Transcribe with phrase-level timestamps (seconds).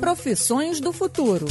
[0.00, 1.46] Profissões do futuro.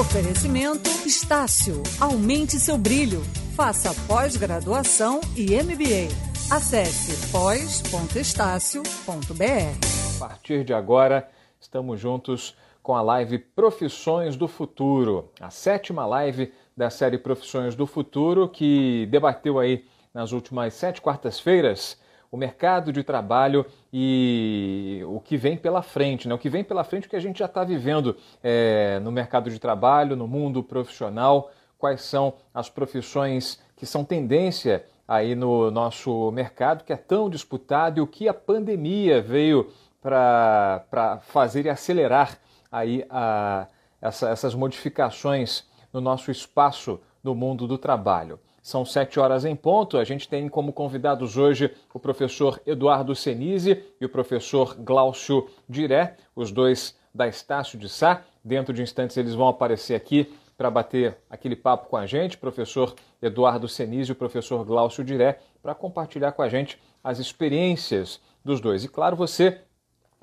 [0.00, 1.82] Oferecimento Estácio.
[2.00, 3.22] Aumente seu brilho.
[3.54, 6.08] Faça pós-graduação e MBA.
[6.50, 10.16] Acesse pós.estácio.br.
[10.16, 11.28] A partir de agora,
[11.60, 17.86] estamos juntos com a live Profissões do Futuro, a sétima live da série Profissões do
[17.86, 21.96] Futuro, que debateu aí nas últimas sete quartas-feiras
[22.34, 26.34] o mercado de trabalho e o que vem pela frente, né?
[26.34, 29.60] O que vem pela frente que a gente já está vivendo é, no mercado de
[29.60, 36.82] trabalho, no mundo profissional, quais são as profissões que são tendência aí no nosso mercado,
[36.82, 39.70] que é tão disputado, e o que a pandemia veio
[40.02, 42.36] para fazer e acelerar
[42.72, 43.68] aí a,
[44.02, 48.40] essa, essas modificações no nosso espaço no mundo do trabalho.
[48.64, 49.98] São sete horas em ponto.
[49.98, 56.16] A gente tem como convidados hoje o professor Eduardo Senise e o professor Glaucio Diré,
[56.34, 58.22] os dois da Estácio de Sá.
[58.42, 62.94] Dentro de instantes eles vão aparecer aqui para bater aquele papo com a gente, professor
[63.20, 68.62] Eduardo Senise e o professor Glaucio Diré, para compartilhar com a gente as experiências dos
[68.62, 68.82] dois.
[68.82, 69.60] E claro, você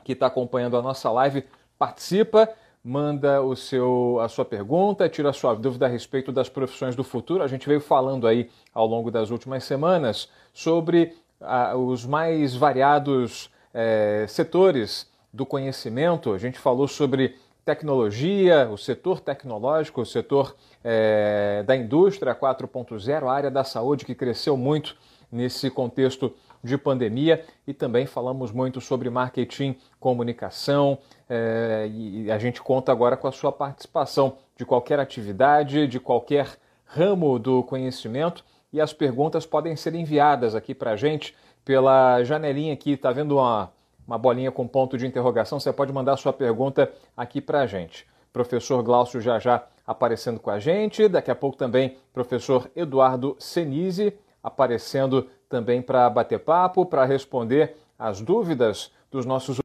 [0.03, 1.43] que está acompanhando a nossa live,
[1.77, 2.49] participa
[2.83, 7.03] manda o seu, a sua pergunta, tira a sua dúvida a respeito das profissões do
[7.03, 7.43] futuro.
[7.43, 13.49] A gente veio falando aí ao longo das últimas semanas sobre ah, os mais variados
[13.73, 16.33] eh, setores do conhecimento.
[16.33, 23.31] A gente falou sobre tecnologia, o setor tecnológico, o setor eh, da indústria 4.0, a
[23.31, 24.95] área da saúde que cresceu muito
[25.31, 30.97] nesse contexto de pandemia e também falamos muito sobre marketing, comunicação
[31.29, 36.47] é, e a gente conta agora com a sua participação de qualquer atividade, de qualquer
[36.85, 42.73] ramo do conhecimento e as perguntas podem ser enviadas aqui para a gente pela janelinha
[42.73, 43.71] aqui, está vendo uma,
[44.05, 45.59] uma bolinha com ponto de interrogação?
[45.59, 48.07] Você pode mandar sua pergunta aqui para a gente.
[48.33, 54.13] Professor Glaucio já já aparecendo com a gente, daqui a pouco também professor Eduardo Senise
[54.43, 59.59] aparecendo também para bater papo, para responder as dúvidas dos nossos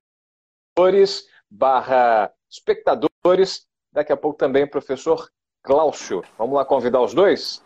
[0.77, 3.67] leitores barra espectadores.
[3.93, 5.31] Daqui a pouco também o professor
[5.63, 6.23] Cláudio.
[6.37, 7.65] Vamos lá convidar os dois?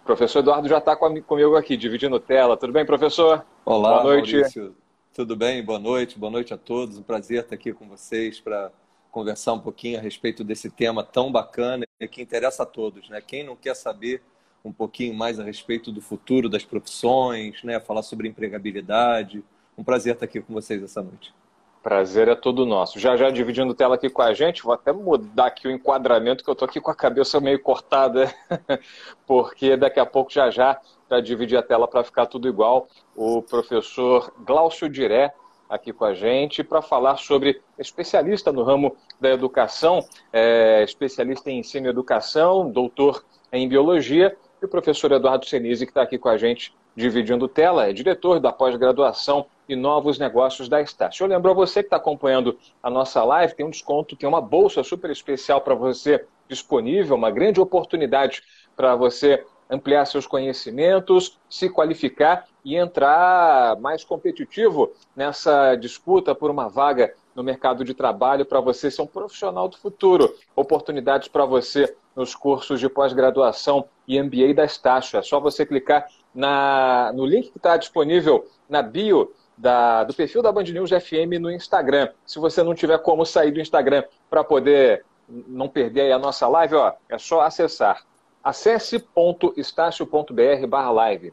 [0.00, 2.56] O professor Eduardo já está comigo aqui, dividindo tela.
[2.56, 3.44] Tudo bem, professor?
[3.64, 4.36] Olá, Boa noite.
[4.36, 4.74] Maurício.
[5.12, 5.62] Tudo bem?
[5.64, 6.18] Boa noite.
[6.18, 6.96] Boa noite a todos.
[6.96, 8.72] Um prazer estar aqui com vocês para
[9.10, 13.08] conversar um pouquinho a respeito desse tema tão bacana e que interessa a todos.
[13.10, 13.20] Né?
[13.20, 14.22] Quem não quer saber
[14.64, 17.80] um pouquinho mais a respeito do futuro das profissões, né?
[17.80, 19.42] falar sobre empregabilidade.
[19.76, 21.34] Um prazer estar aqui com vocês essa noite.
[21.82, 23.00] Prazer é todo nosso.
[23.00, 26.48] Já já dividindo tela aqui com a gente, vou até mudar aqui o enquadramento, que
[26.48, 28.32] eu estou aqui com a cabeça meio cortada,
[29.26, 32.86] porque daqui a pouco já já, para dividir a tela para ficar tudo igual,
[33.16, 35.34] o professor Glaucio Diré
[35.68, 41.58] aqui com a gente para falar sobre especialista no ramo da educação, é, especialista em
[41.58, 46.28] ensino e educação, doutor em biologia e o professor Eduardo Senise, que está aqui com
[46.28, 51.24] a gente dividindo tela, é diretor da pós-graduação e novos negócios da Estácio.
[51.24, 54.40] Eu lembro a você que está acompanhando a nossa live, tem um desconto, tem uma
[54.40, 58.42] bolsa super especial para você disponível, uma grande oportunidade
[58.76, 66.68] para você ampliar seus conhecimentos, se qualificar e entrar mais competitivo nessa disputa por uma
[66.68, 70.34] vaga no mercado de trabalho para você ser um profissional do futuro.
[70.54, 75.18] Oportunidades para você nos cursos de pós-graduação e MBA da Estácio.
[75.18, 80.42] É só você clicar na, no link que está disponível na bio da, do perfil
[80.42, 82.10] da Band News FM no Instagram.
[82.26, 86.74] Se você não tiver como sair do Instagram para poder não perder a nossa live,
[86.74, 88.04] ó, é só acessar.
[88.42, 91.32] acesse.estácio.br barra live.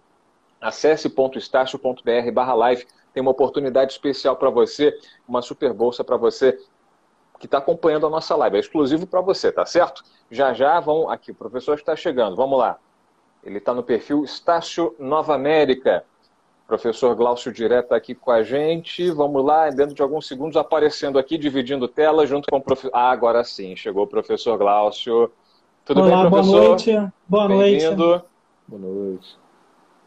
[0.61, 2.85] acesse.estácio.br barra live.
[3.13, 4.95] Tem uma oportunidade especial para você,
[5.27, 6.59] uma super bolsa para você
[7.39, 8.57] que está acompanhando a nossa live.
[8.57, 10.03] É exclusivo para você, tá certo?
[10.29, 12.35] Já já vão aqui, o professor está chegando.
[12.35, 12.77] Vamos lá.
[13.43, 16.03] Ele está no perfil Estácio Nova América.
[16.67, 19.09] Professor Glaucio Direto aqui com a gente.
[19.09, 22.91] Vamos lá, dentro de alguns segundos, aparecendo aqui, dividindo tela, junto com o professor.
[22.93, 25.31] Ah, agora sim, chegou o professor Glaucio.
[25.83, 26.51] Tudo Olá, bem, professor?
[26.51, 27.11] Boa noite.
[27.27, 27.95] Boa noite.
[28.67, 29.48] Boa noite.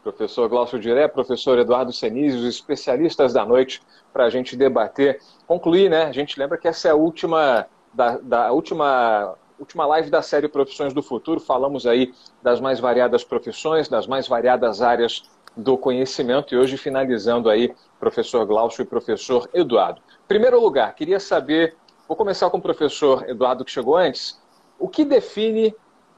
[0.03, 5.89] Professor Glaucio Diré, professor Eduardo Senise, os especialistas da noite, para a gente debater, concluir,
[5.89, 6.03] né?
[6.03, 10.49] A gente lembra que essa é a última, da, da última última live da série
[10.49, 15.23] Profissões do Futuro, falamos aí das mais variadas profissões, das mais variadas áreas
[15.55, 20.01] do conhecimento e hoje finalizando aí professor Glaucio e professor Eduardo.
[20.27, 21.77] Primeiro lugar, queria saber,
[22.07, 24.41] vou começar com o professor Eduardo que chegou antes,
[24.77, 25.73] o que define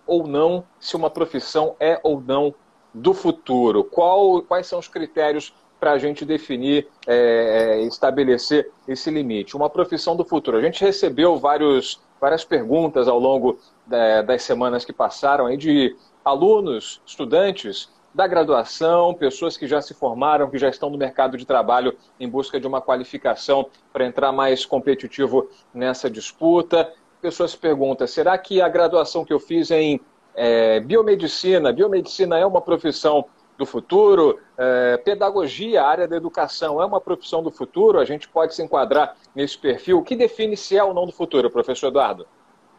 [0.08, 2.54] ou não se uma profissão é ou não
[2.96, 3.84] do futuro?
[3.84, 9.56] Qual, quais são os critérios para a gente definir é, estabelecer esse limite?
[9.56, 10.58] Uma profissão do futuro.
[10.58, 15.96] A gente recebeu vários, várias perguntas ao longo da, das semanas que passaram aí de
[16.24, 21.46] alunos, estudantes da graduação, pessoas que já se formaram, que já estão no mercado de
[21.46, 26.90] trabalho em busca de uma qualificação para entrar mais competitivo nessa disputa.
[27.22, 30.00] Pessoas se perguntam: será que a graduação que eu fiz em
[30.36, 33.26] é, biomedicina, biomedicina é uma profissão
[33.58, 34.40] do futuro?
[34.58, 38.00] É, pedagogia, área da educação, é uma profissão do futuro?
[38.00, 40.00] A gente pode se enquadrar nesse perfil?
[40.00, 42.28] O que define se é ou não do futuro, professor Eduardo?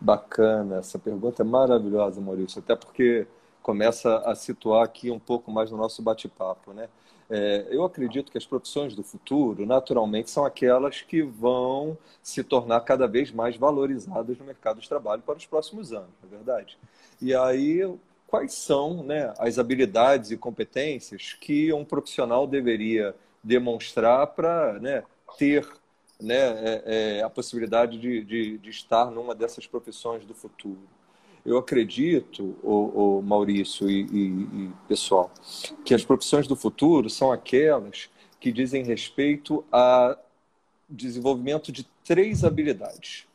[0.01, 3.27] Bacana, essa pergunta é maravilhosa, Maurício, até porque
[3.63, 6.89] começa a situar aqui um pouco mais no nosso bate-papo, né?
[7.29, 12.81] É, eu acredito que as profissões do futuro, naturalmente, são aquelas que vão se tornar
[12.81, 16.79] cada vez mais valorizadas no mercado de trabalho para os próximos anos, é verdade?
[17.21, 17.83] E aí,
[18.27, 25.03] quais são né, as habilidades e competências que um profissional deveria demonstrar para né,
[25.37, 25.67] ter
[26.21, 26.83] né, é,
[27.19, 30.96] é, a possibilidade de, de, de estar numa dessas profissões do futuro?
[31.47, 34.27] Eu acredito, o, Maurício e, e,
[34.65, 35.33] e pessoal,
[35.85, 38.11] que as profissões do futuro são aquelas
[38.41, 40.19] que dizem respeito a
[40.89, 43.27] desenvolvimento de três habilidades.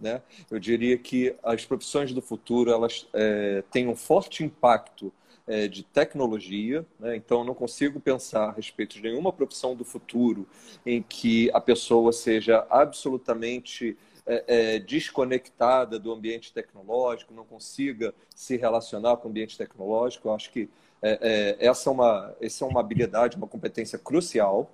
[0.00, 0.22] Né?
[0.50, 5.12] Eu diria que as profissões do futuro elas é, têm um forte impacto
[5.46, 7.16] é, de tecnologia, né?
[7.16, 10.48] então não consigo pensar a respeito de nenhuma profissão do futuro
[10.86, 13.96] em que a pessoa seja absolutamente
[14.26, 20.28] é, é, desconectada do ambiente tecnológico, não consiga se relacionar com o ambiente tecnológico.
[20.28, 20.68] Eu acho que
[21.02, 24.70] é, é essa, é uma, essa é uma habilidade, uma competência crucial.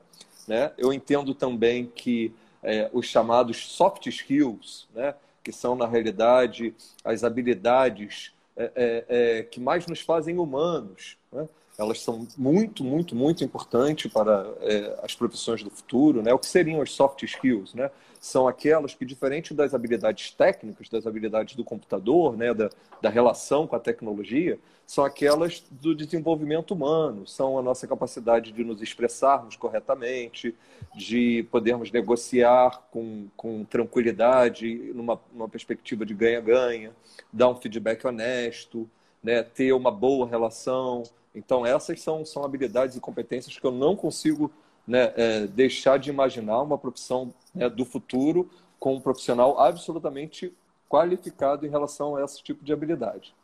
[0.46, 0.72] Né?
[0.76, 5.14] Eu entendo também que é, os chamados soft skills, né?
[5.42, 11.48] que são, na realidade, as habilidades é, que mais nos fazem humanos, né?
[11.78, 16.20] elas são muito, muito, muito importantes para é, as profissões do futuro.
[16.22, 16.34] Né?
[16.34, 17.72] O que seriam as soft skills?
[17.72, 17.88] Né?
[18.20, 22.52] São aquelas que, diferente das habilidades técnicas, das habilidades do computador, né?
[22.52, 22.70] da,
[23.00, 28.64] da relação com a tecnologia, são aquelas do desenvolvimento humano, são a nossa capacidade de
[28.64, 30.54] nos expressarmos corretamente,
[30.94, 36.92] de podermos negociar com, com tranquilidade, numa, numa perspectiva de ganha-ganha,
[37.32, 38.88] dar um feedback honesto,
[39.22, 39.42] né?
[39.42, 41.04] ter uma boa relação
[41.34, 44.50] então, essas são, são habilidades e competências que eu não consigo
[44.88, 48.50] né, é, deixar de imaginar uma profissão né, do futuro
[48.80, 50.50] com um profissional absolutamente
[50.88, 53.34] qualificado em relação a esse tipo de habilidade.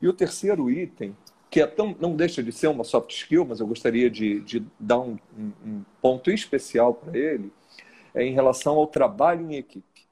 [0.00, 1.16] E o terceiro item,
[1.50, 4.64] que é tão, não deixa de ser uma soft skill, mas eu gostaria de, de
[4.78, 7.52] dar um, um, ponto especial para ele,
[8.14, 10.04] é em relação ao trabalho em equipe.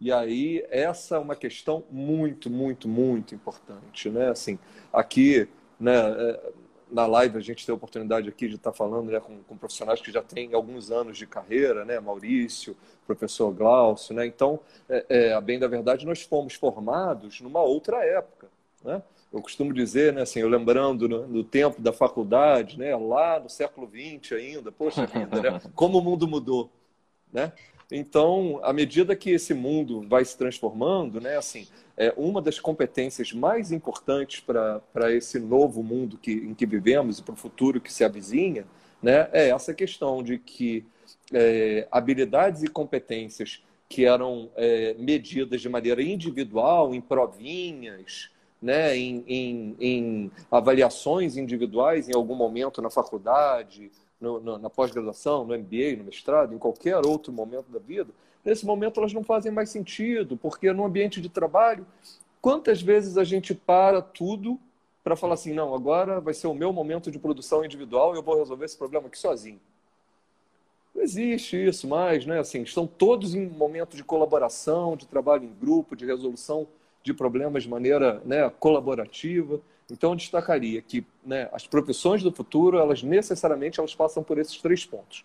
[0.00, 4.08] E aí, essa é uma questão muito, muito, muito importante.
[4.08, 4.30] Né?
[4.30, 4.58] Assim,
[4.92, 5.46] aqui
[5.78, 6.52] né, é,
[6.90, 10.00] na live a gente tem a oportunidade aqui de estar falando né, com, com, profissionais
[10.00, 12.76] que já têm alguns anos de carreira, né, Maurício,
[13.06, 18.04] professor Glaucio, né, então, é, é, a bem da verdade, nós fomos formados numa outra
[18.04, 18.48] época,
[18.84, 19.02] né,
[19.32, 23.48] eu costumo dizer, né, assim, eu lembrando no, no, tempo da faculdade, né, lá no
[23.48, 26.70] século XX ainda, poxa vida, né, como o mundo mudou,
[27.32, 27.52] né?
[27.90, 31.66] Então, à medida que esse mundo vai se transformando, né, assim,
[31.96, 37.22] é, uma das competências mais importantes para esse novo mundo que, em que vivemos e
[37.22, 38.64] para o futuro que se avizinha,
[39.02, 40.84] né, é essa questão de que
[41.32, 48.30] é, habilidades e competências que eram é, medidas de maneira individual, em provinhas,
[48.62, 53.90] né, em, em, em, avaliações individuais em algum momento na faculdade,
[54.20, 58.12] no, no, na pós-graduação, no MBA, no mestrado, em qualquer outro momento da vida,
[58.44, 61.86] Nesse momento elas não fazem mais sentido, porque no ambiente de trabalho,
[62.40, 64.58] quantas vezes a gente para tudo
[65.02, 68.22] para falar assim, não, agora vai ser o meu momento de produção individual e eu
[68.22, 69.60] vou resolver esse problema aqui sozinho.
[70.94, 72.38] Não existe isso mais, né?
[72.38, 76.66] Assim, estão todos em momento de colaboração, de trabalho em grupo, de resolução
[77.02, 79.58] de problemas de maneira né, colaborativa.
[79.90, 84.56] Então, eu destacaria que né, as profissões do futuro, elas necessariamente elas passam por esses
[84.58, 85.24] três pontos.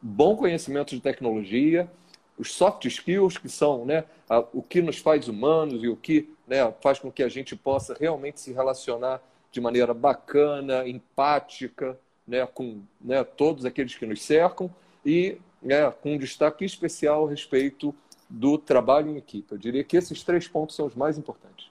[0.00, 1.90] Bom conhecimento de tecnologia,
[2.38, 6.28] os soft skills, que são né, a, o que nos faz humanos e o que
[6.46, 9.20] né, faz com que a gente possa realmente se relacionar
[9.50, 14.70] de maneira bacana, empática, né, com né, todos aqueles que nos cercam
[15.04, 17.94] e né, com um destaque especial a respeito
[18.28, 19.52] do trabalho em equipe.
[19.52, 21.70] Eu diria que esses três pontos são os mais importantes.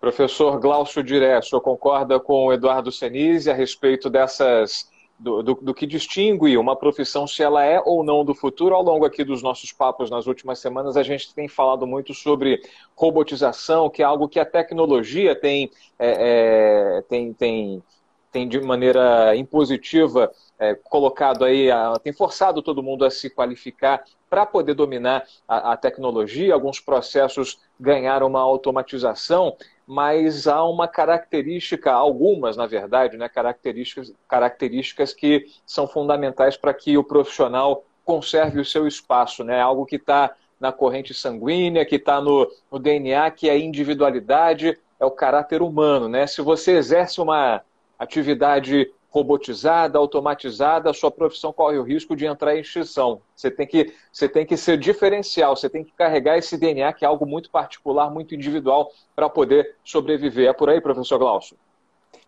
[0.00, 4.88] Professor Glaucio Diré, o senhor concorda com o Eduardo Senise a respeito dessas
[5.18, 8.74] do, do, do, que distingue uma profissão, se ela é ou não do futuro.
[8.74, 12.62] Ao longo aqui dos nossos papos nas últimas semanas, a gente tem falado muito sobre
[12.94, 17.82] robotização, que é algo que a tecnologia tem, é, é, tem, tem
[18.30, 24.04] tem de maneira impositiva é, colocado aí, a, tem forçado todo mundo a se qualificar
[24.28, 26.52] para poder dominar a, a, tecnologia.
[26.52, 29.56] Alguns processos ganharam uma automatização,
[29.90, 36.98] mas há uma característica, algumas na verdade, né, características, características que são fundamentais para que
[36.98, 39.58] o profissional conserve o seu espaço, né?
[39.58, 44.78] Algo que está na corrente sanguínea, que está no, no DNA, que é a individualidade,
[45.00, 46.26] é o caráter humano, né?
[46.26, 47.62] Se você exerce uma
[47.98, 53.20] atividade robotizada, automatizada, a sua profissão corre o risco de entrar em extinção.
[53.34, 57.04] Você tem que, você tem que ser diferencial, você tem que carregar esse DNA, que
[57.04, 60.48] é algo muito particular, muito individual, para poder sobreviver.
[60.48, 61.56] É por aí, professor Glaucio?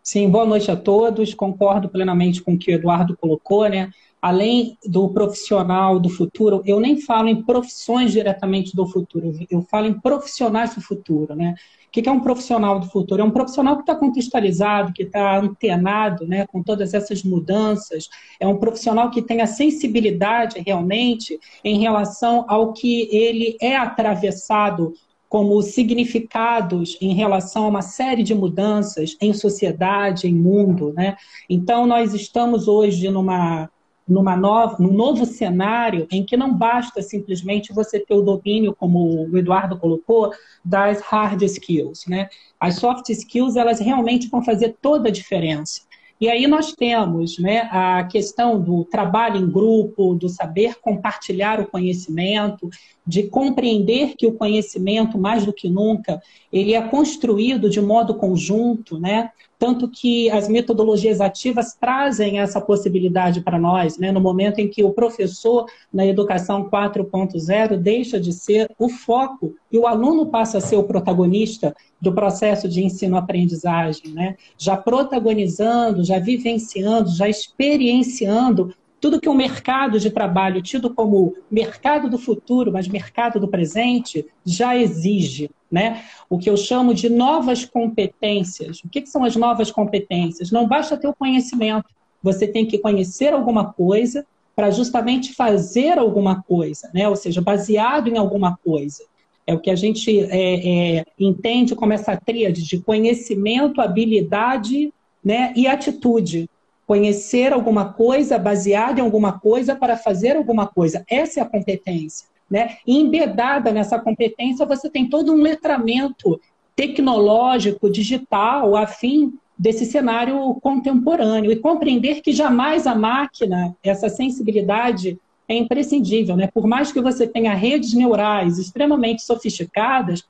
[0.02, 1.34] Sim, boa noite a todos.
[1.34, 3.90] Concordo plenamente com o que o Eduardo colocou, né?
[4.20, 9.86] além do profissional do futuro, eu nem falo em profissões diretamente do futuro, eu falo
[9.86, 11.54] em profissionais do futuro, né?
[11.90, 13.20] O que é um profissional do futuro?
[13.20, 18.46] É um profissional que está contextualizado, que está antenado né, com todas essas mudanças, é
[18.46, 24.94] um profissional que tem a sensibilidade realmente em relação ao que ele é atravessado
[25.28, 30.92] como significados em relação a uma série de mudanças em sociedade, em mundo.
[30.92, 31.16] Né?
[31.48, 33.68] Então, nós estamos hoje numa
[34.10, 39.30] numa nova, num novo cenário em que não basta simplesmente você ter o domínio, como
[39.30, 40.32] o Eduardo colocou,
[40.64, 42.04] das hard skills.
[42.06, 42.28] Né?
[42.58, 45.82] As soft skills, elas realmente vão fazer toda a diferença.
[46.20, 51.66] E aí nós temos né, a questão do trabalho em grupo, do saber compartilhar o
[51.66, 52.68] conhecimento,
[53.06, 56.20] de compreender que o conhecimento, mais do que nunca,
[56.52, 59.30] ele é construído de modo conjunto, né?
[59.60, 64.10] Tanto que as metodologias ativas trazem essa possibilidade para nós, né?
[64.10, 69.76] no momento em que o professor na educação 4.0 deixa de ser o foco e
[69.76, 74.34] o aluno passa a ser o protagonista do processo de ensino-aprendizagem, né?
[74.56, 82.10] já protagonizando, já vivenciando, já experienciando tudo que o mercado de trabalho, tido como mercado
[82.10, 85.50] do futuro, mas mercado do presente, já exige.
[85.70, 86.02] Né?
[86.28, 88.80] O que eu chamo de novas competências.
[88.84, 90.50] O que, que são as novas competências?
[90.50, 91.88] Não basta ter o conhecimento,
[92.22, 97.08] você tem que conhecer alguma coisa para justamente fazer alguma coisa, né?
[97.08, 99.02] ou seja, baseado em alguma coisa.
[99.46, 104.92] É o que a gente é, é, entende como essa tríade de conhecimento, habilidade
[105.24, 106.48] né, e atitude
[106.90, 111.04] conhecer alguma coisa, baseado em alguma coisa para fazer alguma coisa.
[111.08, 112.26] Essa é a competência.
[112.50, 112.78] Né?
[112.84, 116.40] E embedada nessa competência, você tem todo um letramento
[116.74, 121.52] tecnológico, digital, afim desse cenário contemporâneo.
[121.52, 125.16] E compreender que jamais a máquina, essa sensibilidade
[125.46, 126.34] é imprescindível.
[126.34, 126.48] Né?
[126.52, 130.24] Por mais que você tenha redes neurais extremamente sofisticadas,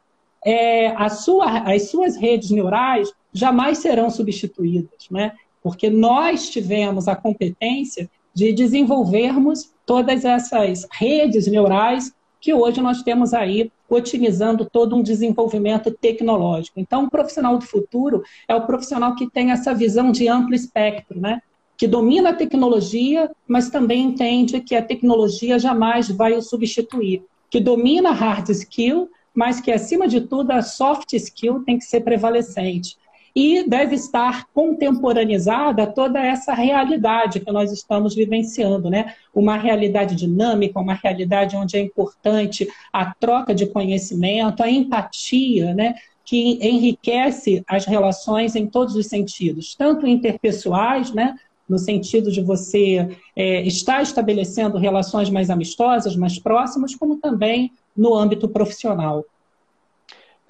[0.44, 5.08] é, sua, as suas redes neurais jamais serão substituídas.
[5.10, 5.32] Né?
[5.62, 13.34] Porque nós tivemos a competência de desenvolvermos todas essas redes neurais que hoje nós temos
[13.34, 16.80] aí otimizando todo um desenvolvimento tecnológico.
[16.80, 21.20] Então, o profissional do futuro é o profissional que tem essa visão de amplo espectro,
[21.20, 21.42] né?
[21.76, 27.58] que domina a tecnologia, mas também entende que a tecnologia jamais vai o substituir, que
[27.58, 32.98] domina hard skill, mas que, acima de tudo, a soft skill tem que ser prevalecente
[33.34, 39.14] e deve estar contemporaneizada toda essa realidade que nós estamos vivenciando, né?
[39.34, 45.94] Uma realidade dinâmica, uma realidade onde é importante a troca de conhecimento, a empatia, né?
[46.24, 51.34] Que enriquece as relações em todos os sentidos, tanto interpessoais, né?
[51.70, 58.12] no sentido de você é, estar estabelecendo relações mais amistosas, mais próximas, como também no
[58.12, 59.24] âmbito profissional.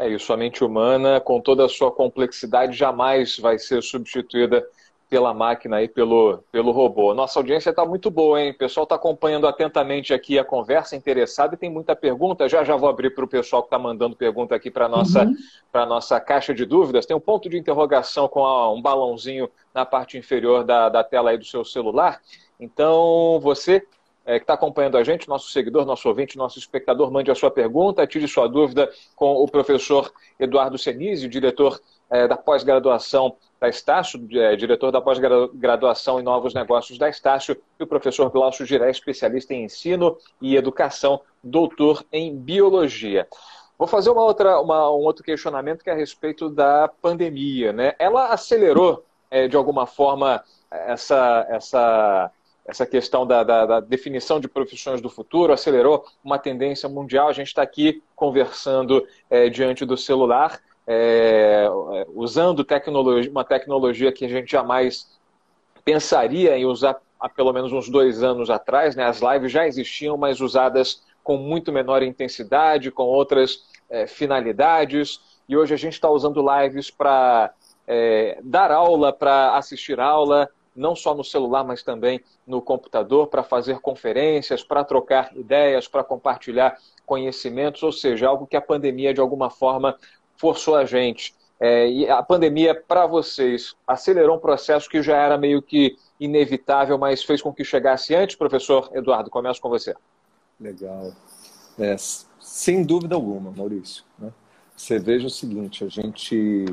[0.00, 4.66] É isso, a mente humana, com toda a sua complexidade, jamais vai ser substituída
[5.10, 7.12] pela máquina e pelo, pelo robô.
[7.12, 8.52] Nossa audiência está muito boa, hein?
[8.52, 12.48] O pessoal está acompanhando atentamente aqui a conversa, interessado e tem muita pergunta.
[12.48, 15.24] Já já vou abrir para o pessoal que está mandando pergunta aqui para a nossa,
[15.24, 15.86] uhum.
[15.86, 17.04] nossa caixa de dúvidas.
[17.04, 21.28] Tem um ponto de interrogação com a, um balãozinho na parte inferior da, da tela
[21.28, 22.22] aí do seu celular.
[22.58, 23.86] Então, você
[24.30, 27.50] é, que está acompanhando a gente, nosso seguidor, nosso ouvinte, nosso espectador, mande a sua
[27.50, 34.24] pergunta, tire sua dúvida com o professor Eduardo Senise, diretor é, da pós-graduação da Estácio,
[34.32, 39.52] é, diretor da pós-graduação em novos negócios da Estácio, e o professor Glaucio Giré, especialista
[39.52, 43.26] em ensino e educação, doutor em biologia.
[43.76, 47.72] Vou fazer uma outra, uma, um outro questionamento que é a respeito da pandemia.
[47.72, 47.94] Né?
[47.98, 52.30] Ela acelerou, é, de alguma forma, essa, essa
[52.70, 57.28] essa questão da, da, da, definição de profissões do futuro, acelerou uma tendência mundial.
[57.28, 60.60] A gente está aqui conversando é, diante do celular.
[60.86, 61.68] é,
[62.14, 65.08] usando tecnologia, uma tecnologia que a gente jamais
[65.84, 68.96] pensaria em usar há pelo menos uns dois anos atrás.
[68.96, 69.04] Né?
[69.04, 75.20] As lives já existiam, mas usadas com muito menor intensidade, com outras é, finalidades.
[75.48, 77.52] E hoje a gente está usando lives para
[77.86, 83.42] é, dar aula, para assistir aula, não só no celular, mas também no computador, para
[83.42, 89.20] fazer conferências, para trocar ideias, para compartilhar conhecimentos, ou seja, algo que a pandemia de
[89.20, 89.96] alguma forma
[90.36, 91.34] forçou a gente.
[91.58, 96.96] É, e a pandemia, para vocês, acelerou um processo que já era meio que inevitável,
[96.96, 99.28] mas fez com que chegasse antes, professor Eduardo?
[99.28, 99.94] Começo com você.
[100.58, 101.12] Legal.
[101.78, 101.96] É,
[102.40, 104.04] sem dúvida alguma, Maurício.
[104.18, 104.32] Né?
[104.74, 106.64] Você veja o seguinte: a gente,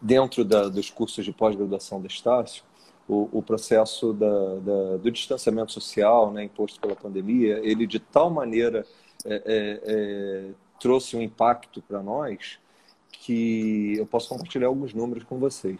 [0.00, 2.62] dentro da, dos cursos de pós-graduação da Estácio,
[3.08, 8.30] o, o processo da, da, do distanciamento social né, imposto pela pandemia, ele de tal
[8.30, 8.84] maneira
[9.24, 10.44] é, é, é
[10.78, 12.58] trouxe um impacto para nós
[13.10, 15.78] que eu posso compartilhar alguns números com vocês.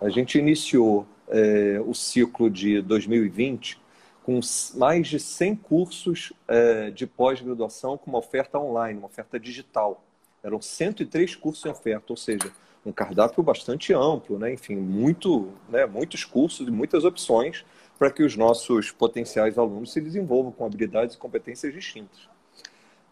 [0.00, 3.80] A gente iniciou é, o ciclo de 2020
[4.22, 4.40] com
[4.74, 10.04] mais de 100 cursos é, de pós-graduação com uma oferta online, uma oferta digital.
[10.42, 12.52] Eram 103 cursos em oferta, ou seja,
[12.86, 14.52] um cardápio bastante amplo, né?
[14.52, 15.84] enfim, muito, né?
[15.86, 17.64] muitos cursos e muitas opções
[17.98, 22.28] para que os nossos potenciais alunos se desenvolvam com habilidades e competências distintas.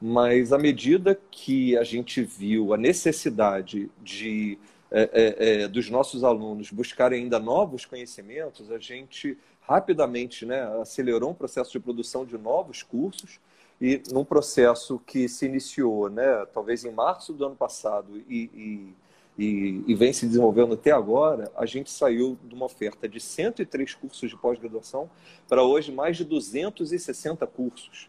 [0.01, 4.59] Mas à medida que a gente viu a necessidade de
[4.91, 11.31] é, é, é, dos nossos alunos buscarem ainda novos conhecimentos, a gente rapidamente né, acelerou
[11.31, 13.41] um processo de produção de novos cursos
[13.81, 18.95] e num processo que se iniciou, né, talvez em março do ano passado e, e,
[19.39, 23.95] e, e vem se desenvolvendo até agora, a gente saiu de uma oferta de 103
[23.95, 25.11] cursos de pós-graduação
[25.49, 28.09] para hoje mais de 260 cursos.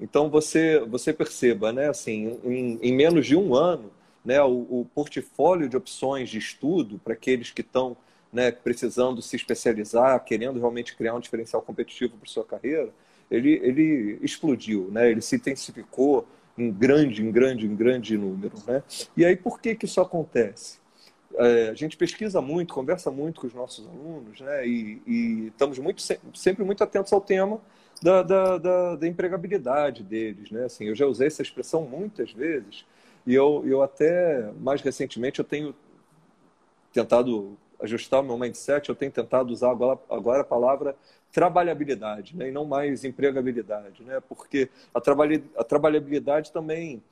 [0.00, 3.90] Então você você perceba, né, assim, em, em menos de um ano,
[4.24, 7.96] né, o, o portfólio de opções de estudo para aqueles que estão
[8.32, 12.90] né, precisando se especializar, querendo realmente criar um diferencial competitivo para sua carreira,
[13.30, 15.10] ele, ele explodiu, né?
[15.10, 18.54] ele se intensificou em grande, em grande, em grande número.
[18.66, 18.82] Né?
[19.16, 20.80] E aí, por que, que isso acontece?
[21.34, 24.66] É, a gente pesquisa muito, conversa muito com os nossos alunos, né?
[24.66, 26.02] e, e estamos muito,
[26.34, 27.60] sempre muito atentos ao tema
[28.02, 30.50] da, da, da, da, empregabilidade deles.
[30.50, 30.64] Né?
[30.64, 32.84] Assim, eu já usei essa expressão muitas vezes,
[33.26, 35.74] e eu, eu até, mais recentemente, eu tenho
[36.92, 40.96] tentado ajustar o meu mindset, eu tenho tentado usar agora, agora a palavra
[41.32, 42.48] trabalhabilidade, né?
[42.48, 44.20] e não mais empregabilidade, né?
[44.28, 47.02] porque a, trabalha, a trabalhabilidade também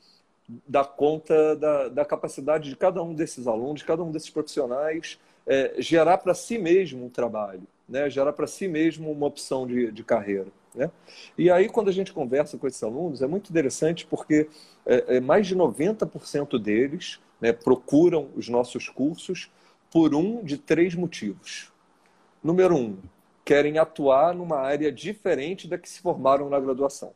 [0.68, 5.18] dá conta da, da, capacidade de cada um desses alunos, de cada um desses profissionais,
[5.46, 8.10] é, gerar para si mesmo um trabalho, né?
[8.10, 10.48] gerar para si mesmo uma opção de, de carreira.
[10.74, 10.90] Né?
[11.36, 14.48] E aí, quando a gente conversa com esses alunos, é muito interessante porque
[14.84, 19.50] é, é mais de 90% deles né, procuram os nossos cursos
[19.90, 21.72] por um de três motivos.
[22.42, 22.96] Número um,
[23.44, 27.12] querem atuar numa área diferente da que se formaram na graduação.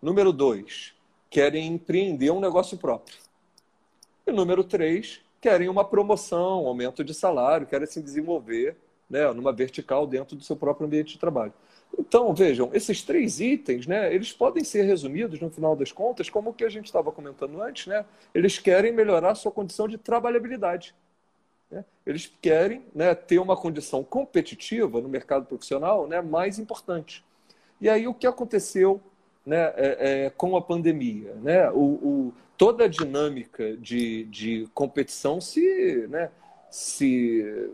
[0.00, 0.94] Número dois,
[1.30, 3.16] querem empreender um negócio próprio.
[4.26, 8.76] E número três, querem uma promoção, um aumento de salário, querem se desenvolver
[9.12, 11.52] né, numa vertical dentro do seu próprio ambiente de trabalho.
[11.98, 16.50] Então, vejam, esses três itens, né, eles podem ser resumidos, no final das contas, como
[16.50, 18.06] o que a gente estava comentando antes, né?
[18.34, 20.94] Eles querem melhorar a sua condição de trabalhabilidade.
[21.72, 21.84] Né?
[22.04, 27.24] Eles querem né, ter uma condição competitiva no mercado profissional né, mais importante.
[27.80, 29.00] E aí o que aconteceu
[29.44, 31.34] né, é, é, com a pandemia?
[31.36, 31.70] Né?
[31.70, 36.30] O, o, toda a dinâmica de, de competição se, né,
[36.70, 37.70] se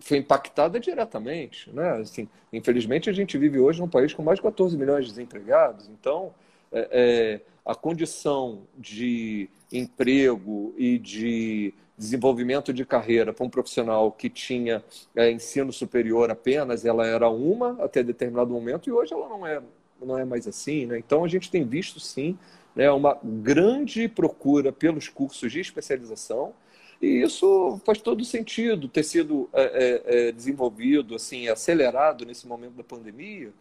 [0.00, 1.70] foi impactada diretamente.
[1.70, 1.90] Né?
[2.00, 5.88] Assim, infelizmente, a gente vive hoje num país com mais de 14 milhões de desempregados,
[5.88, 6.34] então
[6.72, 14.28] é, é, a condição de emprego e de desenvolvimento de carreira para um profissional que
[14.28, 14.84] tinha
[15.14, 19.62] é, ensino superior apenas, ela era uma até determinado momento e hoje ela não é,
[20.00, 20.86] não é mais assim.
[20.86, 20.98] Né?
[20.98, 22.36] Então a gente tem visto sim
[22.74, 26.52] né, uma grande procura pelos cursos de especialização
[27.00, 32.74] e isso faz todo sentido ter sido é, é, é desenvolvido, assim, acelerado nesse momento
[32.74, 33.52] da pandemia,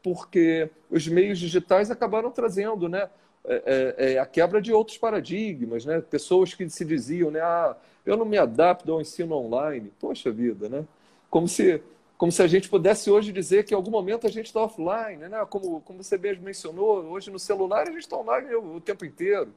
[0.00, 3.08] porque os meios digitais acabaram trazendo, né?
[3.46, 6.00] É, é, é, a quebra de outros paradigmas, né?
[6.00, 7.40] Pessoas que se diziam, né?
[7.40, 9.92] Ah, eu não me adapto ao ensino online.
[10.00, 10.84] Poxa vida, né?
[11.28, 11.82] Como se,
[12.16, 15.28] como se a gente pudesse hoje dizer que em algum momento a gente está offline,
[15.28, 15.44] né?
[15.50, 19.52] Como, como você mesmo mencionou, hoje no celular a gente está online o, tempo inteiro.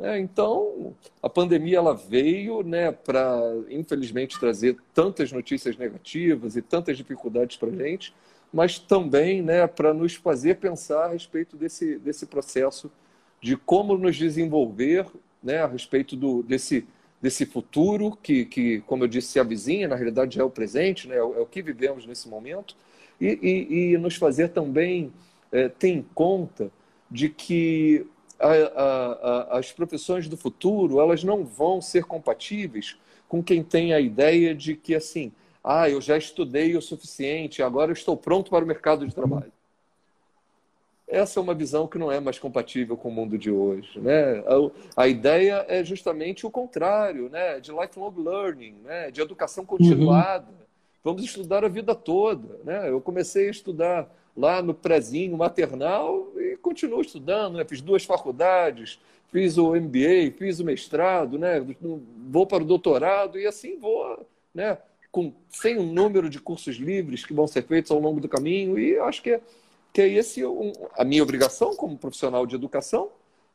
[0.00, 6.96] É, então, a pandemia ela veio né, para, infelizmente, trazer tantas notícias negativas e tantas
[6.96, 8.12] dificuldades para a gente,
[8.52, 12.90] mas também né, para nos fazer pensar a respeito desse, desse processo
[13.42, 15.04] de como nos desenvolver
[15.42, 16.86] né, a respeito do, desse,
[17.20, 21.08] desse futuro que, que, como eu disse, se avizinha, na realidade já é o presente,
[21.08, 22.76] né, é, o, é o que vivemos nesse momento,
[23.20, 25.12] e, e, e nos fazer também
[25.50, 26.70] é, ter em conta
[27.10, 28.06] de que
[28.38, 32.96] a, a, a, as profissões do futuro elas não vão ser compatíveis
[33.28, 35.32] com quem tem a ideia de que assim,
[35.64, 39.52] ah, eu já estudei o suficiente, agora eu estou pronto para o mercado de trabalho.
[41.12, 44.00] Essa é uma visão que não é mais compatível com o mundo de hoje.
[44.00, 44.42] Né?
[44.96, 47.60] A, a ideia é justamente o contrário, né?
[47.60, 49.10] de lifelong learning, né?
[49.10, 50.46] de educação continuada.
[50.48, 50.66] Uhum.
[51.04, 52.58] Vamos estudar a vida toda.
[52.64, 52.88] Né?
[52.88, 57.58] Eu comecei a estudar lá no prezinho maternal e continuo estudando.
[57.58, 57.64] Né?
[57.66, 58.98] Fiz duas faculdades,
[59.30, 61.62] fiz o MBA, fiz o mestrado, né?
[62.26, 64.78] vou para o doutorado e assim vou, né?
[65.10, 68.78] Com, sem um número de cursos livres que vão ser feitos ao longo do caminho
[68.78, 69.42] e acho que é,
[69.92, 73.10] que é esse um, a minha obrigação como profissional de educação,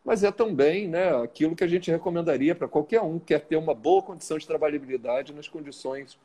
[0.06, 3.58] mas é também né, aquilo que a gente recomendaria para qualquer um que quer ter
[3.58, 6.18] uma boa condição de trabalhabilidade nas condições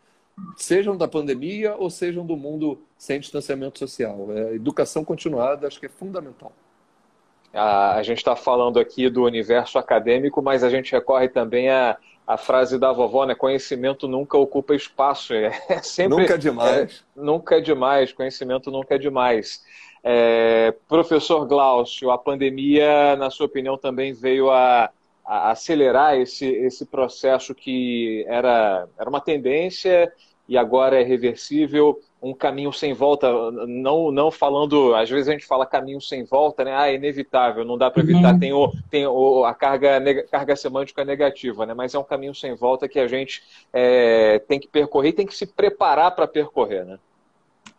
[0.56, 4.28] sejam da pandemia ou sejam do mundo sem distanciamento social.
[4.30, 6.52] É, educação continuada acho que é fundamental.
[7.52, 11.98] A, a gente está falando aqui do universo acadêmico, mas a gente recorre também a,
[12.26, 13.34] a frase da vovó, né?
[13.34, 15.34] Conhecimento nunca ocupa espaço.
[15.34, 17.04] É sempre, nunca é demais.
[17.16, 18.12] É, nunca é demais.
[18.12, 19.62] Conhecimento nunca é demais.
[20.04, 24.90] É, professor Glaucio, a pandemia, na sua opinião, também veio a,
[25.24, 30.12] a acelerar esse, esse processo que era, era uma tendência
[30.48, 33.28] e agora é reversível um caminho sem volta,
[33.66, 36.72] não, não falando, às vezes a gente fala caminho sem volta, né?
[36.72, 38.38] Ah, é inevitável, não dá para evitar, uhum.
[38.38, 41.74] tem, o, tem o, a carga, carga semântica negativa, né?
[41.74, 45.34] Mas é um caminho sem volta que a gente é, tem que percorrer tem que
[45.34, 46.98] se preparar para percorrer, né?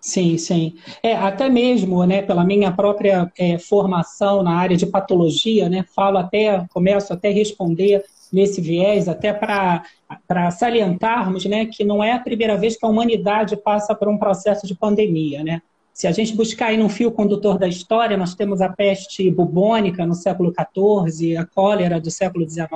[0.04, 0.76] Sim, sim.
[1.02, 6.18] É, até mesmo, né, pela minha própria é, formação na área de patologia, né, falo
[6.18, 12.20] até, começo até a responder nesse viés, até para salientarmos né, que não é a
[12.20, 15.42] primeira vez que a humanidade passa por um processo de pandemia.
[15.42, 15.62] Né?
[15.94, 20.06] Se a gente buscar aí no fio condutor da história, nós temos a peste bubônica
[20.06, 22.68] no século XIV, a cólera do século XIX,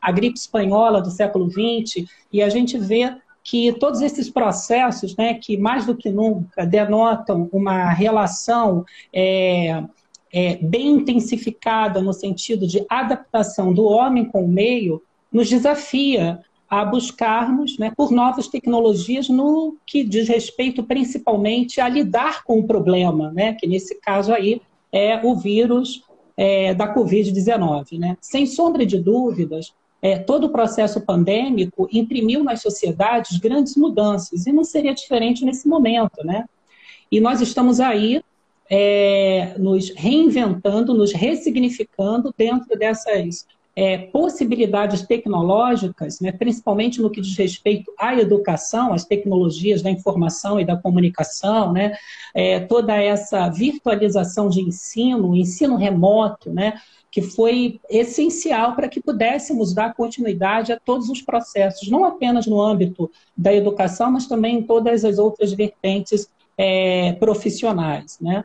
[0.00, 5.34] a gripe espanhola do século XX, e a gente vê que todos esses processos, né,
[5.34, 9.82] que mais do que nunca denotam uma relação é,
[10.32, 16.84] é, bem intensificada no sentido de adaptação do homem com o meio, nos desafia a
[16.84, 23.30] buscarmos né, por novas tecnologias no que diz respeito principalmente a lidar com o problema,
[23.30, 26.02] né, que nesse caso aí é o vírus
[26.36, 27.98] é, da Covid-19.
[27.98, 28.16] Né?
[28.20, 34.52] Sem sombra de dúvidas, é, todo o processo pandêmico imprimiu nas sociedades grandes mudanças, e
[34.52, 36.24] não seria diferente nesse momento.
[36.24, 36.44] Né?
[37.10, 38.20] E nós estamos aí
[38.68, 47.36] é, nos reinventando, nos ressignificando dentro dessas é, possibilidades tecnológicas, né, principalmente no que diz
[47.36, 51.96] respeito à educação, às tecnologias da informação e da comunicação, né,
[52.34, 56.74] é, toda essa virtualização de ensino, ensino remoto, né,
[57.12, 62.58] que foi essencial para que pudéssemos dar continuidade a todos os processos, não apenas no
[62.58, 68.18] âmbito da educação, mas também em todas as outras vertentes é, profissionais.
[68.18, 68.42] Né?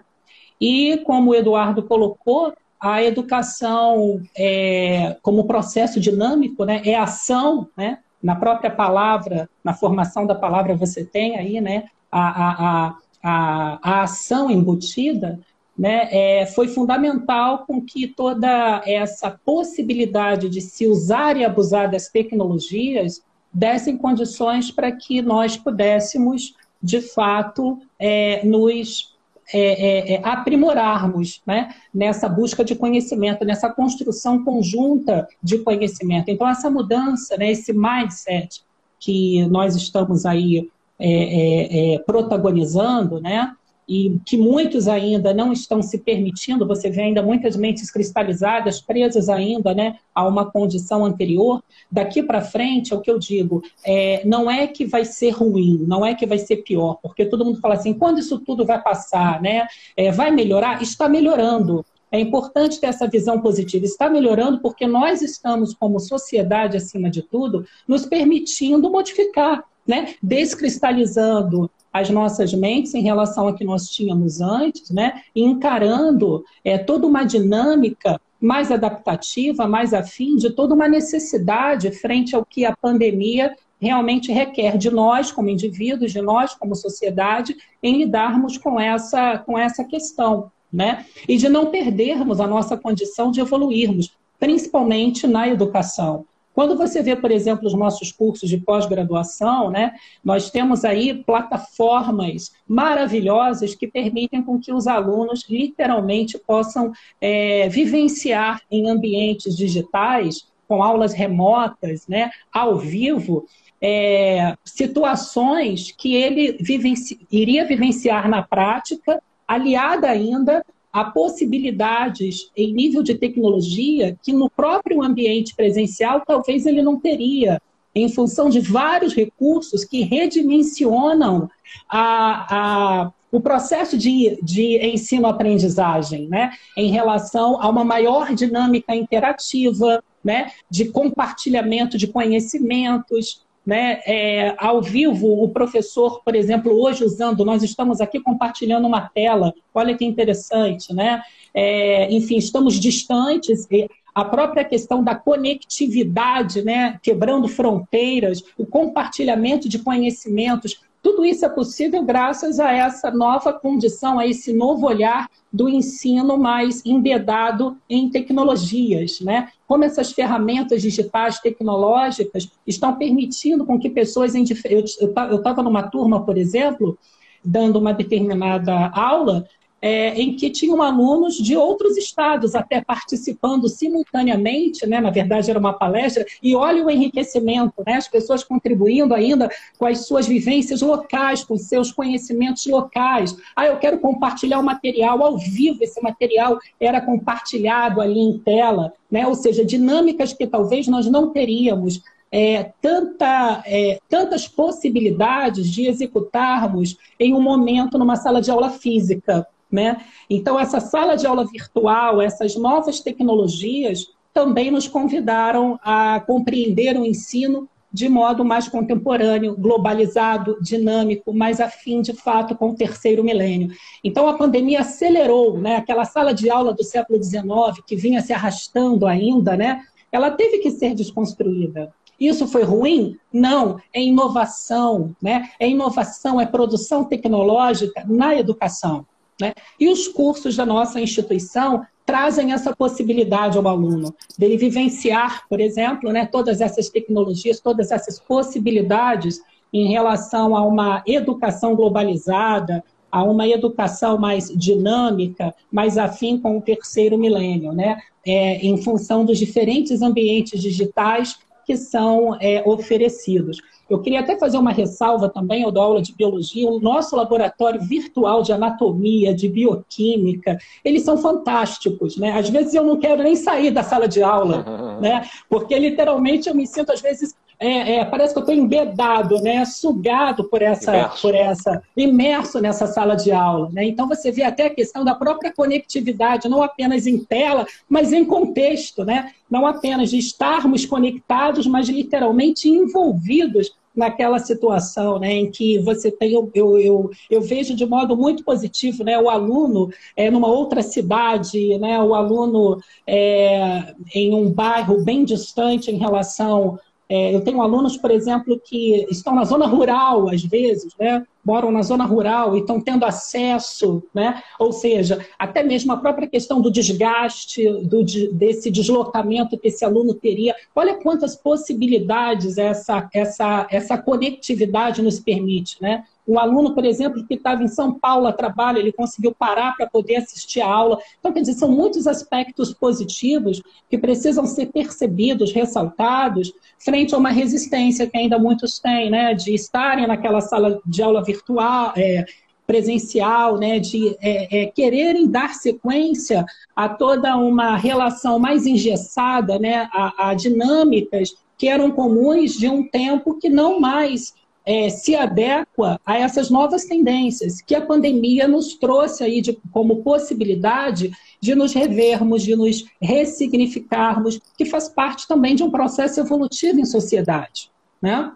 [0.59, 7.99] E, como o Eduardo colocou, a educação é, como processo dinâmico, né, é ação, né,
[8.21, 14.01] na própria palavra, na formação da palavra você tem aí, né, a, a, a, a
[14.03, 15.39] ação embutida,
[15.77, 22.07] né, é, foi fundamental com que toda essa possibilidade de se usar e abusar das
[22.07, 23.21] tecnologias
[23.53, 29.15] dessem condições para que nós pudéssemos, de fato, é, nos
[29.53, 36.29] é, é, é, aprimorarmos né, nessa busca de conhecimento, nessa construção conjunta de conhecimento.
[36.29, 38.61] Então, essa mudança, né, esse mindset
[38.99, 43.53] que nós estamos aí é, protagonizando, né,
[43.87, 49.29] e que muitos ainda não estão se permitindo, você vê ainda muitas mentes cristalizadas, presas
[49.29, 51.63] ainda né, a uma condição anterior.
[51.89, 55.85] Daqui para frente, é o que eu digo, é, não é que vai ser ruim,
[55.87, 58.81] não é que vai ser pior, porque todo mundo fala assim, quando isso tudo vai
[58.81, 60.81] passar, né, é, vai melhorar?
[60.81, 61.85] Está melhorando.
[62.11, 63.85] É importante ter essa visão positiva.
[63.85, 70.13] Está melhorando porque nós estamos, como sociedade, acima de tudo, nos permitindo modificar, né?
[70.21, 75.21] descristalizando as nossas mentes em relação a que nós tínhamos antes, né?
[75.35, 82.45] encarando é, toda uma dinâmica mais adaptativa, mais afim de toda uma necessidade frente ao
[82.45, 88.57] que a pandemia realmente requer de nós como indivíduos, de nós como sociedade, em lidarmos
[88.57, 90.51] com essa, com essa questão.
[90.71, 91.05] Né?
[91.27, 94.11] E de não perdermos a nossa condição de evoluirmos.
[94.39, 96.25] principalmente na educação.
[96.57, 99.93] Quando você vê, por exemplo, os nossos cursos de pós-graduação, né,
[100.25, 106.91] nós temos aí plataformas maravilhosas que permitem com que os alunos literalmente possam
[107.21, 113.45] é, vivenciar em ambientes digitais, com aulas remotas, né, ao vivo,
[113.79, 120.65] é, situações que ele vivenci iria vivenciar na prática, aliada ainda
[120.97, 127.61] a possibilidades em nível de tecnologia que no próprio ambiente presencial talvez ele não teria,
[127.93, 131.47] em função de vários recursos que redimensionam
[131.87, 136.51] a, a, o processo de, de ensino-aprendizagem, né?
[136.75, 140.51] em relação a uma maior dinâmica interativa, né?
[140.67, 147.61] de compartilhamento de conhecimentos, né, é, ao vivo, o professor, por exemplo, hoje usando, nós
[147.61, 151.21] estamos aqui compartilhando uma tela, olha que interessante, né?
[151.53, 153.67] É, enfim, estamos distantes,
[154.15, 161.49] a própria questão da conectividade, né, quebrando fronteiras, o compartilhamento de conhecimentos, tudo isso é
[161.49, 168.09] possível graças a essa nova condição, a esse novo olhar do ensino mais embedado em
[168.09, 169.47] tecnologias, né?
[169.65, 176.25] Como essas ferramentas digitais tecnológicas estão permitindo com que pessoas em eu estava numa turma,
[176.25, 176.97] por exemplo,
[177.41, 179.47] dando uma determinada aula
[179.87, 184.99] é, em que tinham alunos de outros estados até participando simultaneamente, né?
[184.99, 187.93] na verdade era uma palestra, e olha o enriquecimento, né?
[187.93, 193.33] as pessoas contribuindo ainda com as suas vivências locais, com seus conhecimentos locais.
[193.55, 198.91] Ah, eu quero compartilhar o material ao vivo, esse material era compartilhado ali em tela,
[199.09, 199.25] né?
[199.25, 206.97] ou seja, dinâmicas que talvez nós não teríamos é, tanta, é, tantas possibilidades de executarmos
[207.17, 209.47] em um momento numa sala de aula física.
[209.71, 209.97] Né?
[210.29, 217.05] Então, essa sala de aula virtual, essas novas tecnologias também nos convidaram a compreender o
[217.05, 223.69] ensino de modo mais contemporâneo, globalizado, dinâmico, mais afim, de fato, com o terceiro milênio.
[224.03, 225.77] Então, a pandemia acelerou né?
[225.77, 229.81] aquela sala de aula do século XIX, que vinha se arrastando ainda, né?
[230.11, 231.93] ela teve que ser desconstruída.
[232.19, 233.17] Isso foi ruim?
[233.31, 235.49] Não, é inovação, né?
[235.59, 239.05] É inovação, é produção tecnológica na educação.
[239.39, 239.53] Né?
[239.79, 246.11] E os cursos da nossa instituição trazem essa possibilidade ao aluno, dele vivenciar, por exemplo,
[246.11, 249.41] né, todas essas tecnologias, todas essas possibilidades
[249.73, 256.61] em relação a uma educação globalizada, a uma educação mais dinâmica, mais afim com o
[256.61, 257.97] terceiro milênio, né?
[258.25, 263.61] É, em função dos diferentes ambientes digitais que são é, oferecidos.
[263.89, 267.81] Eu queria até fazer uma ressalva também, eu dou aula de biologia, o nosso laboratório
[267.81, 272.31] virtual de anatomia, de bioquímica, eles são fantásticos, né?
[272.37, 274.65] Às vezes eu não quero nem sair da sala de aula,
[275.01, 275.27] né?
[275.49, 279.65] Porque literalmente eu me sinto às vezes é, é, parece que eu estou embedado, né,
[279.65, 281.21] sugado por essa, imerso.
[281.21, 283.69] por essa, imerso nessa sala de aula.
[283.71, 283.85] Né?
[283.85, 288.23] Então você vê até a questão da própria conectividade, não apenas em tela, mas em
[288.23, 289.31] contexto, né?
[289.49, 296.33] Não apenas de estarmos conectados, mas literalmente envolvidos naquela situação né, em que você tem,
[296.33, 301.79] eu, eu, eu vejo de modo muito positivo né, o aluno é, numa outra cidade,
[301.79, 307.95] né, o aluno é, em um bairro bem distante em relação é, eu tenho alunos,
[307.95, 311.25] por exemplo, que estão na zona rural, às vezes, né?
[311.43, 314.43] moram na zona rural e estão tendo acesso, né?
[314.59, 320.13] ou seja, até mesmo a própria questão do desgaste, do, desse deslocamento que esse aluno
[320.13, 320.53] teria.
[320.75, 325.81] Olha quantas possibilidades essa, essa, essa conectividade nos permite.
[325.81, 326.03] Né?
[326.27, 329.87] Um aluno, por exemplo, que estava em São Paulo a trabalho, ele conseguiu parar para
[329.87, 330.99] poder assistir a aula.
[331.19, 337.29] Então, quer dizer, são muitos aspectos positivos que precisam ser percebidos, ressaltados, frente a uma
[337.29, 342.25] resistência que ainda muitos têm, né, de estarem naquela sala de aula virtual, é,
[342.67, 349.87] presencial, né, de é, é, quererem dar sequência a toda uma relação mais engessada, né,
[349.93, 354.35] a, a dinâmicas que eram comuns de um tempo que não mais
[354.67, 360.03] é, se adequa a essas novas tendências que a pandemia nos trouxe aí de, como
[360.03, 366.81] possibilidade de nos revermos, de nos ressignificarmos, que faz parte também de um processo evolutivo
[366.81, 368.33] em sociedade, né?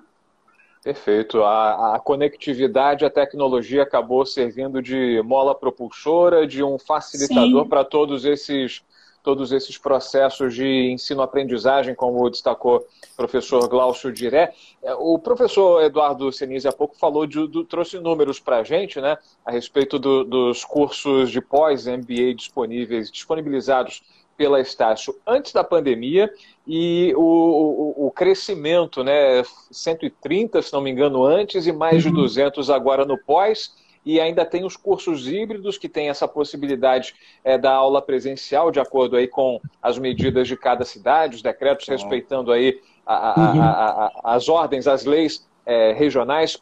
[0.82, 1.44] Perfeito.
[1.44, 8.24] A, a, conectividade, a tecnologia acabou servindo de mola propulsora, de um facilitador para todos
[8.24, 8.82] esses
[9.24, 14.54] todos esses processos de ensino-aprendizagem, como destacou o professor Glaucio Diré.
[14.82, 19.00] É, o professor Eduardo Senise há pouco falou de, do, trouxe números para a gente,
[19.00, 24.02] né, a respeito do, dos cursos de pós-MBA disponíveis, disponibilizados
[24.42, 26.28] pela Estácio antes da pandemia
[26.66, 32.10] e o, o, o, crescimento, né, 130, se não me engano, antes e mais de
[32.10, 32.76] 200 uhum.
[32.76, 33.72] agora no pós.
[34.06, 38.80] E ainda tem os cursos híbridos que têm essa possibilidade é, da aula presencial, de
[38.80, 43.62] acordo aí com as medidas de cada cidade, os decretos respeitando aí a, a, uhum.
[43.62, 46.62] a, as ordens, as leis é, regionais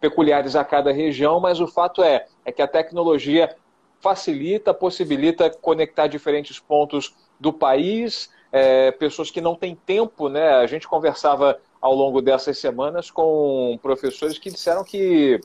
[0.00, 3.56] peculiares a cada região, mas o fato é, é que a tecnologia
[4.00, 10.50] facilita, possibilita conectar diferentes pontos do país, é, pessoas que não têm tempo, né?
[10.50, 15.40] A gente conversava ao longo dessas semanas com professores que disseram que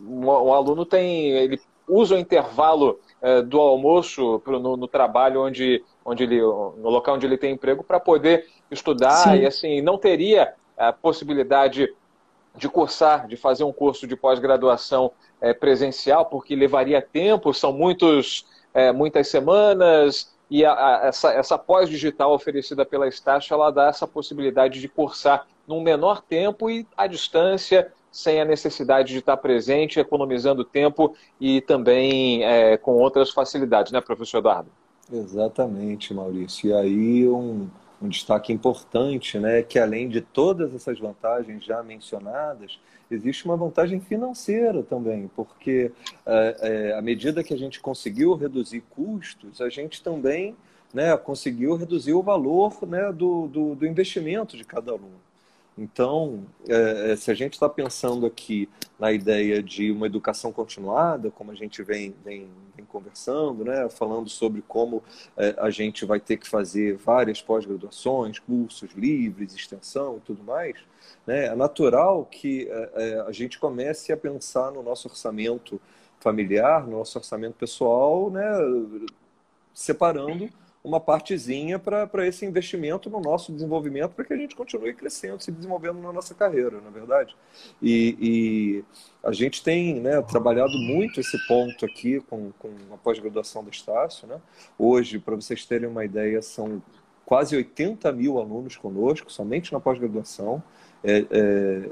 [0.00, 5.42] um, um aluno tem, ele usa o intervalo é, do almoço pro, no, no, trabalho
[5.42, 9.36] onde, onde ele, no local onde ele tem emprego para poder estudar Sim.
[9.36, 11.92] e assim não teria a possibilidade
[12.56, 18.46] de cursar, de fazer um curso de pós-graduação é, presencial, porque levaria tempo, são muitos,
[18.72, 24.06] é, muitas semanas, e a, a, essa, essa pós-digital oferecida pela Estácio, ela dá essa
[24.06, 29.98] possibilidade de cursar num menor tempo e à distância, sem a necessidade de estar presente,
[29.98, 34.70] economizando tempo e também é, com outras facilidades, né, professor Eduardo?
[35.12, 36.70] Exatamente, Maurício.
[36.70, 37.68] E aí um
[38.04, 42.78] um destaque importante, né, que além de todas essas vantagens já mencionadas,
[43.10, 45.90] existe uma vantagem financeira também, porque
[46.26, 50.54] é, é, à medida que a gente conseguiu reduzir custos, a gente também
[50.92, 55.20] né, conseguiu reduzir o valor né, do, do, do investimento de cada aluno.
[55.76, 61.32] Então, é, é, se a gente está pensando aqui na ideia de uma educação continuada,
[61.32, 65.02] como a gente vem, vem, vem conversando, né, falando sobre como
[65.36, 70.76] é, a gente vai ter que fazer várias pós-graduações, cursos livres, extensão e tudo mais,
[71.26, 75.80] né, é natural que é, é, a gente comece a pensar no nosso orçamento
[76.20, 78.48] familiar, no nosso orçamento pessoal, né,
[79.74, 80.48] separando
[80.84, 85.50] uma partezinha para esse investimento no nosso desenvolvimento, para que a gente continue crescendo, se
[85.50, 87.34] desenvolvendo na nossa carreira, na é verdade.
[87.80, 88.84] E, e,
[89.26, 94.28] a gente tem né, trabalhado muito esse ponto aqui com, com a pós-graduação do Estácio.
[94.28, 94.38] Né?
[94.78, 96.82] Hoje, para vocês terem uma ideia, são
[97.24, 100.62] quase 80 mil alunos conosco, somente na pós-graduação.
[101.02, 101.90] É, é,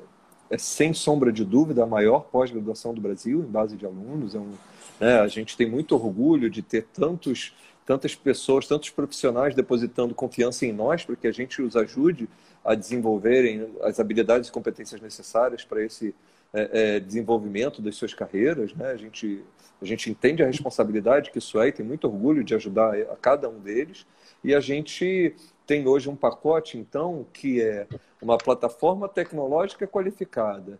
[0.50, 4.34] é, sem sombra de dúvida a maior pós-graduação do Brasil em base de alunos.
[4.34, 4.52] É um,
[5.00, 7.54] né, a gente tem muito orgulho de ter tantos
[7.92, 12.26] tantas pessoas, tantos profissionais depositando confiança em nós para que a gente os ajude
[12.64, 16.14] a desenvolverem as habilidades e competências necessárias para esse
[16.54, 18.72] é, é, desenvolvimento das suas carreiras.
[18.72, 18.92] Né?
[18.92, 19.44] A, gente,
[19.78, 23.16] a gente entende a responsabilidade que isso é e tem muito orgulho de ajudar a
[23.16, 24.06] cada um deles.
[24.42, 27.86] E a gente tem hoje um pacote, então, que é
[28.22, 30.78] uma plataforma tecnológica qualificada,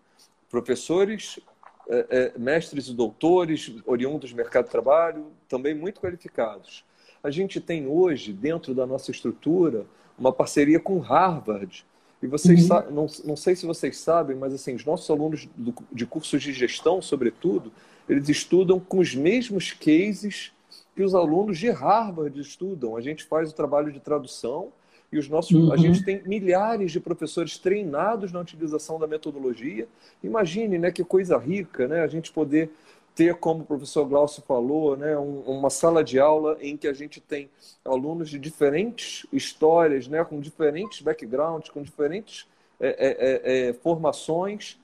[0.48, 1.38] professores
[1.90, 6.82] é, é, mestres e doutores oriundos do mercado de trabalho, também muito qualificados.
[7.22, 9.86] A gente tem hoje, dentro da nossa estrutura,
[10.18, 11.84] uma parceria com Harvard.
[12.22, 12.90] E vocês uhum.
[12.90, 16.52] não, não sei se vocês sabem, mas assim, os nossos alunos do, de cursos de
[16.52, 17.72] gestão, sobretudo,
[18.08, 20.52] eles estudam com os mesmos cases
[20.94, 22.96] que os alunos de Harvard estudam.
[22.96, 24.68] A gente faz o trabalho de tradução
[25.12, 25.72] e os nossos, uhum.
[25.72, 29.86] a gente tem milhares de professores treinados na utilização da metodologia.
[30.22, 32.70] Imagine, né, que coisa rica, né, a gente poder
[33.14, 36.92] ter, como o professor Glaucio falou, né, um, uma sala de aula em que a
[36.92, 37.50] gente tem
[37.84, 42.46] alunos de diferentes histórias, né, com diferentes backgrounds, com diferentes
[42.80, 44.78] é, é, é, é formações,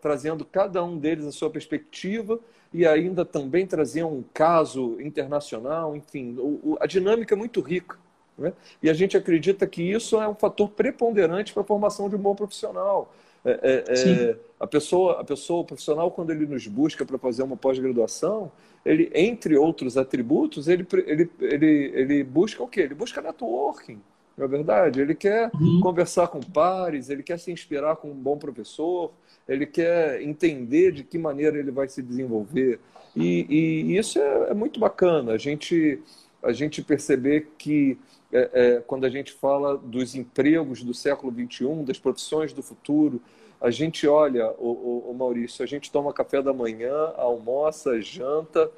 [0.00, 2.38] trazendo, cada um deles a sua perspectiva
[2.72, 6.36] e ainda também trazer um caso internacional, enfim,
[6.78, 7.96] a dinâmica é muito rica.
[8.36, 8.52] Né?
[8.82, 12.18] E a gente acredita que isso é um fator preponderante para a formação de um
[12.18, 13.14] bom profissional.
[13.46, 17.44] É, é, é, a pessoa, a pessoa, o profissional, quando ele nos busca para fazer
[17.44, 18.50] uma pós-graduação,
[18.84, 22.80] ele, entre outros atributos, ele, ele, ele, ele busca o quê?
[22.80, 24.00] Ele busca networking,
[24.36, 25.00] não é verdade?
[25.00, 25.80] Ele quer uhum.
[25.80, 29.12] conversar com pares, ele quer se inspirar com um bom professor,
[29.48, 32.80] ele quer entender de que maneira ele vai se desenvolver.
[33.14, 36.02] E, e isso é, é muito bacana, a gente,
[36.42, 37.96] a gente perceber que
[38.32, 43.20] é, é, quando a gente fala dos empregos do século XXI, das profissões do futuro,
[43.60, 48.70] a gente olha, o, o, o, Maurício, a gente toma café da manhã, almoça, janta,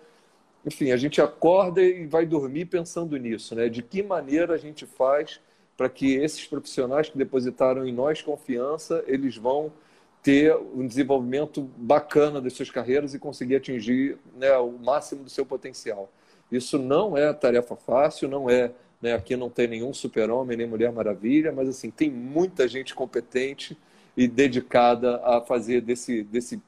[0.64, 3.68] enfim, a gente acorda e vai dormir pensando nisso, né?
[3.68, 5.40] De que maneira a gente faz
[5.76, 9.72] para que esses profissionais que depositaram em nós confiança, eles vão
[10.22, 15.46] ter um desenvolvimento bacana das suas carreiras e conseguir atingir né, o máximo do seu
[15.46, 16.11] potencial.
[16.51, 19.14] Isso não é tarefa fácil, não é né?
[19.14, 23.76] Aqui não tem nenhum super-homem, nem Mulher Maravilha, mas assim, tem muita gente competente
[24.16, 26.61] e dedicada a fazer desse, desse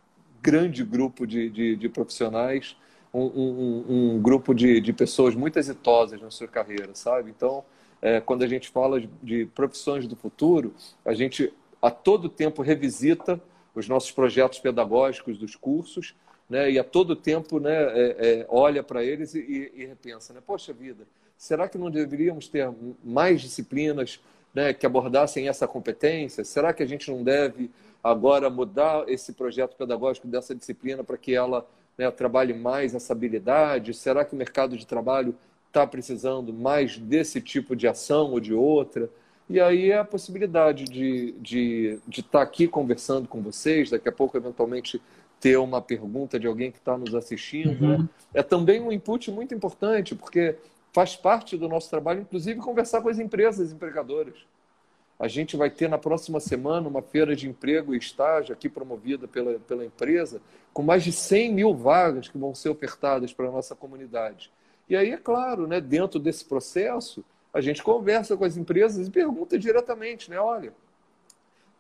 [0.43, 2.77] grande grupo de, de, de profissionais
[3.13, 7.31] um, um, um grupo de, de pessoas muito exitosas na sua carreira, sabe?
[7.31, 7.65] Então,
[8.01, 10.75] é, quando a gente fala de, profissões do futuro,
[11.05, 11.53] a gente
[11.83, 13.41] a todo tempo revisita
[13.75, 16.15] os nossos projetos pedagógicos dos cursos,
[16.49, 16.71] né?
[16.71, 20.41] E a todo tempo, né, é, é, olha para eles e, e, repensa, né?
[20.45, 21.07] Poxa vida,
[21.41, 22.71] será que não deveríamos ter
[23.03, 24.21] mais disciplinas
[24.55, 26.45] né, que abordassem essa competência?
[26.45, 27.71] Será que a gente não deve
[28.05, 31.67] agora mudar esse projeto pedagógico dessa disciplina para que ela
[31.97, 33.95] né, trabalhe mais essa habilidade?
[33.95, 35.35] Será que o mercado de trabalho
[35.69, 39.09] está precisando mais desse tipo de ação ou de outra?
[39.49, 44.11] E aí é a possibilidade de estar de, de tá aqui conversando com vocês, daqui
[44.11, 45.01] a pouco, eventualmente,
[45.41, 47.83] ter uma pergunta de alguém que está nos assistindo.
[47.83, 47.99] Uhum.
[48.01, 48.09] Né?
[48.35, 50.55] É também um input muito importante, porque
[50.93, 54.35] faz parte do nosso trabalho, inclusive, conversar com as empresas empregadoras.
[55.19, 59.29] A gente vai ter na próxima semana uma feira de emprego e estágio aqui promovida
[59.29, 60.41] pela, pela empresa,
[60.73, 64.51] com mais de 100 mil vagas que vão ser ofertadas para a nossa comunidade.
[64.89, 67.23] E aí, é claro, né, dentro desse processo,
[67.53, 70.41] a gente conversa com as empresas e pergunta diretamente, né?
[70.41, 70.73] Olha,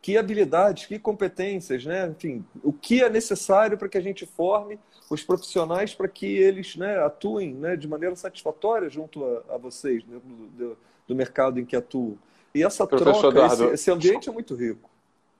[0.02, 2.08] que habilidades, que competências, né?
[2.08, 4.78] Enfim, o que é necessário para que a gente forme
[5.10, 10.04] os profissionais para que eles né, atuem né, de maneira satisfatória junto a, a vocês,
[10.04, 10.20] né,
[10.56, 12.16] do, do mercado em que atuam.
[12.54, 14.89] E essa Professor troca, Eduardo, esse, esse, ambiente é muito rico.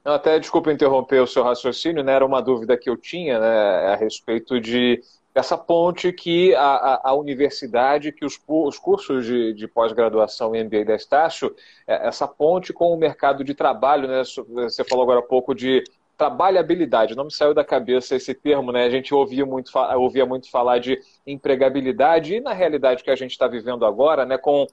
[0.05, 2.13] Até desculpa interromper o seu raciocínio, né?
[2.13, 5.03] Era uma dúvida que eu tinha né, a respeito de
[5.35, 10.65] essa ponte que a, a, a universidade, que os, os cursos de, de pós-graduação em
[10.65, 11.55] MBA da Estácio,
[11.87, 14.23] é, essa ponte com o mercado de trabalho, né?
[14.25, 15.85] Você falou agora há pouco de
[16.17, 18.85] trabalhabilidade, não me saiu da cabeça esse termo, né?
[18.85, 23.31] A gente ouvia muito, ouvia muito falar de empregabilidade e na realidade que a gente
[23.31, 24.67] está vivendo agora, né, com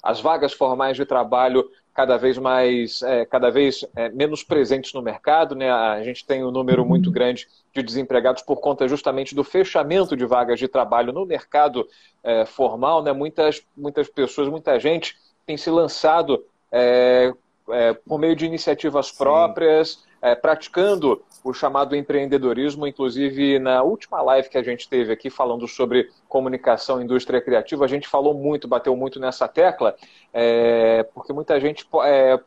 [0.00, 5.02] as vagas formais de trabalho cada vez mais, é, cada vez é, menos presentes no
[5.02, 5.54] mercado.
[5.54, 5.70] Né?
[5.70, 10.24] A gente tem um número muito grande de desempregados por conta justamente do fechamento de
[10.24, 11.86] vagas de trabalho no mercado
[12.22, 13.02] é, formal.
[13.02, 13.12] Né?
[13.12, 15.16] Muitas, muitas pessoas, muita gente
[15.46, 17.32] tem se lançado é,
[17.70, 22.86] é, por meio de iniciativas próprias, é, praticando o chamado empreendedorismo.
[22.86, 27.84] Inclusive, na última live que a gente teve aqui falando sobre comunicação e indústria criativa,
[27.84, 29.96] a gente falou muito, bateu muito nessa tecla,
[30.32, 32.38] é, porque muita gente é,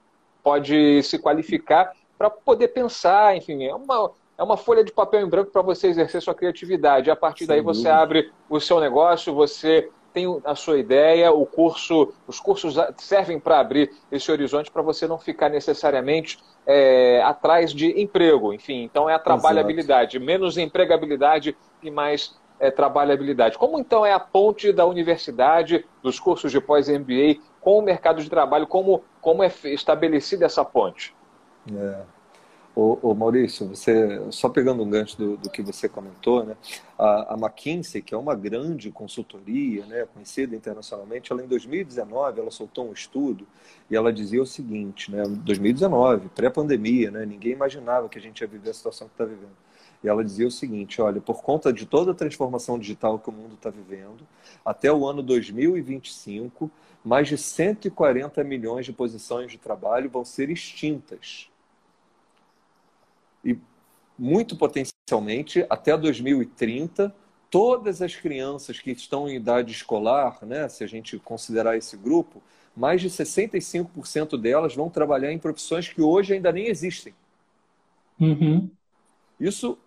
[0.41, 5.29] pode se qualificar para poder pensar, enfim, é uma, é uma folha de papel em
[5.29, 7.11] branco para você exercer sua criatividade.
[7.11, 7.83] A partir Sem daí dúvida.
[7.83, 13.37] você abre o seu negócio, você tem a sua ideia, o curso, os cursos servem
[13.37, 18.53] para abrir esse horizonte para você não ficar necessariamente é, atrás de emprego.
[18.53, 20.25] Enfim, então é a trabalhabilidade, Exato.
[20.25, 23.57] menos empregabilidade e mais é, trabalhabilidade.
[23.57, 28.29] Como então é a ponte da universidade, dos cursos de pós-MBA com o mercado de
[28.29, 28.65] trabalho?
[28.65, 31.13] Como, como é estabelecida essa ponte?
[31.75, 32.14] É.
[32.75, 36.57] Ô, ô, Maurício, você só pegando um gancho do, do que você comentou, né?
[36.99, 42.51] A, a, McKinsey, que é uma grande consultoria, né, conhecida internacionalmente, ela em 2019 ela
[42.51, 43.47] soltou um estudo
[43.89, 45.23] e ela dizia o seguinte, né?
[45.23, 47.25] 2019, pré-pandemia, né?
[47.25, 49.55] Ninguém imaginava que a gente ia viver a situação que está vivendo.
[50.03, 53.33] E ela dizia o seguinte: olha, por conta de toda a transformação digital que o
[53.33, 54.27] mundo está vivendo,
[54.65, 56.69] até o ano 2025,
[57.05, 61.49] mais de 140 milhões de posições de trabalho vão ser extintas
[63.45, 63.57] e
[64.17, 67.13] muito potencialmente até 2030
[67.49, 72.43] todas as crianças que estão em idade escolar, né, se a gente considerar esse grupo,
[72.75, 77.13] mais de 65% delas vão trabalhar em profissões que hoje ainda nem existem.
[78.19, 78.69] Uhum.
[79.39, 79.77] Isso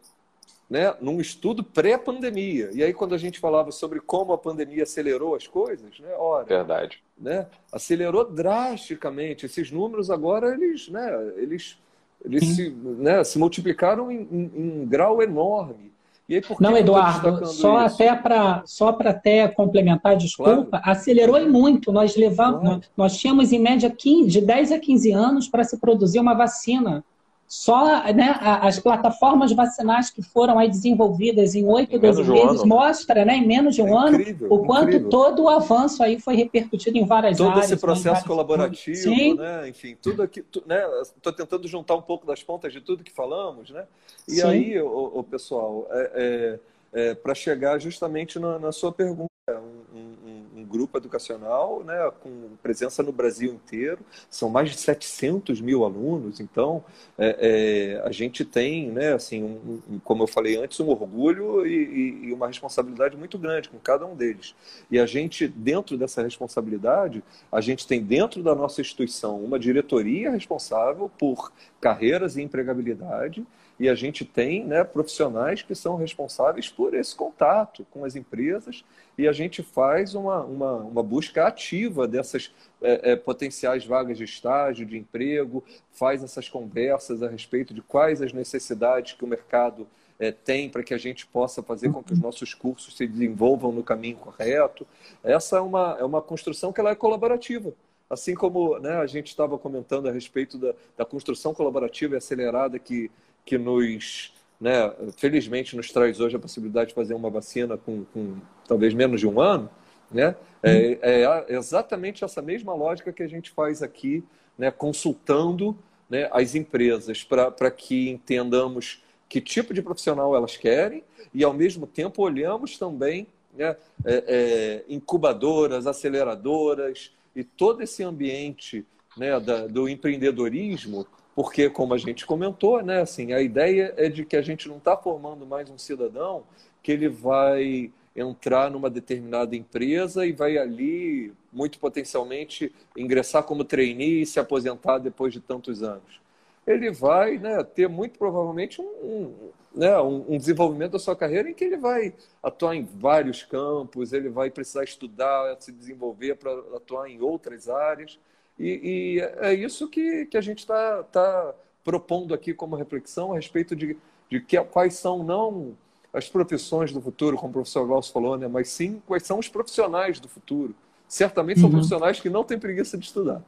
[0.68, 2.70] né, num estudo pré-pandemia.
[2.72, 6.44] E aí, quando a gente falava sobre como a pandemia acelerou as coisas, né, ora,
[6.44, 7.02] Verdade.
[7.18, 9.46] Né, acelerou drasticamente.
[9.46, 11.78] Esses números agora, eles, né, eles
[12.24, 15.92] eles se, né, se multiplicaram em, em, em, um grau enorme.
[16.30, 17.94] Aí, Não, Eduardo, só isso?
[17.94, 20.90] até para só para até complementar, desculpa, claro.
[20.90, 21.90] acelerou e muito.
[21.90, 22.80] Nós levamos, claro.
[22.94, 27.02] nós tínhamos em média 15, de 10 a 15 anos para se produzir uma vacina.
[27.48, 33.24] Só né, as plataformas vacinais que foram aí desenvolvidas em 8, 12 meses um mostra,
[33.24, 35.08] né, em menos de um é ano, incrível, o quanto incrível.
[35.08, 37.64] todo o avanço aí foi repercutido em várias todo áreas.
[37.64, 40.84] Todo esse processo colaborativo, né, enfim, tudo aqui, tu, né,
[41.16, 43.86] estou tentando juntar um pouco das pontas de tudo que falamos, né?
[44.28, 44.46] E Sim.
[44.46, 46.58] aí, o, o pessoal, é,
[46.92, 52.10] é, é para chegar justamente na, na sua pergunta, um, um, um, grupo educacional né,
[52.20, 56.84] com presença no Brasil inteiro, são mais de 700 mil alunos, então
[57.16, 62.26] é, é, a gente tem, né, assim, um, como eu falei antes, um orgulho e,
[62.28, 64.54] e, uma responsabilidade muito grande com cada um deles.
[64.90, 70.30] E a gente, dentro dessa responsabilidade, a gente tem dentro da nossa instituição uma diretoria
[70.30, 73.46] responsável por carreiras e empregabilidade,
[73.78, 78.84] e a gente tem né, profissionais que são responsáveis por esse contato com as empresas
[79.16, 82.52] e a gente faz uma, uma, uma busca ativa dessas
[82.82, 85.62] é, é, potenciais vagas de estágio, de emprego,
[85.92, 89.86] faz essas conversas a respeito de quais as necessidades que o mercado
[90.18, 93.70] é, tem para que a gente possa fazer com que os nossos cursos se desenvolvam
[93.70, 94.86] no caminho correto.
[95.22, 97.72] Essa é uma, é uma construção que ela é colaborativa.
[98.10, 102.78] Assim como né, a gente estava comentando a respeito da, da construção colaborativa e acelerada
[102.78, 103.10] que,
[103.48, 108.36] que nos, né, felizmente, nos traz hoje a possibilidade de fazer uma vacina com, com
[108.66, 109.70] talvez menos de um ano,
[110.10, 110.36] né?
[110.62, 114.22] É, é, exatamente essa mesma lógica que a gente faz aqui,
[114.58, 115.78] né, consultando
[116.10, 121.86] né, as empresas para que entendamos que tipo de profissional elas querem e, ao mesmo
[121.86, 128.84] tempo, olhamos também né, é, é, incubadoras, aceleradoras e todo esse ambiente
[129.16, 131.06] né, da, do empreendedorismo,
[131.38, 134.78] porque, como a gente comentou, né, assim, a ideia é de que a gente não
[134.78, 136.42] está formando mais um cidadão
[136.82, 144.22] que ele vai entrar numa determinada empresa e vai ali, muito potencialmente, ingressar como trainee
[144.22, 146.20] e se aposentar depois de tantos anos
[146.66, 151.54] ele vai né, ter muito provavelmente um, um, né, um, desenvolvimento da sua carreira em
[151.54, 152.12] que ele vai
[152.42, 158.18] atuar em vários campos, ele vai precisar estudar, se desenvolver para atuar em outras áreas.
[158.58, 161.54] E, e, é isso que, que a gente está tá
[161.84, 163.96] propondo aqui como reflexão a respeito de,
[164.28, 165.76] de que, quais são não
[166.12, 169.48] as profissões do futuro, como o professor Glaucio falou, né, mas sim quais são os
[169.48, 170.74] profissionais do futuro.
[171.06, 171.76] Certamente são uhum.
[171.76, 173.42] profissionais que não têm preguiça de estudar.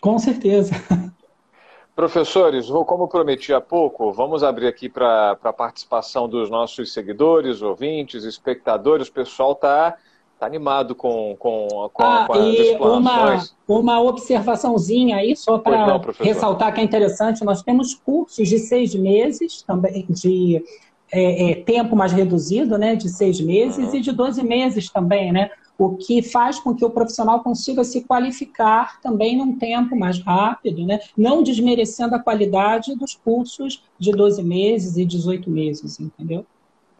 [0.00, 0.72] Com certeza.
[1.94, 8.24] Professores, como prometi há pouco, vamos abrir aqui para a participação dos nossos seguidores, ouvintes,
[8.24, 9.08] espectadores.
[9.08, 9.98] O pessoal está
[10.42, 13.54] tá animado com, com, com, ah, com as explanações.
[13.68, 18.92] Uma, uma observaçãozinha aí, só para ressaltar que é interessante, nós temos cursos de seis
[18.92, 20.64] meses, também de
[21.12, 23.94] é, é, tempo mais reduzido, né, de seis meses, uhum.
[23.94, 25.50] e de 12 meses também, né?
[25.78, 30.84] o que faz com que o profissional consiga se qualificar também num tempo mais rápido,
[30.84, 31.00] né?
[31.16, 36.46] não desmerecendo a qualidade dos cursos de 12 meses e 18 meses, entendeu?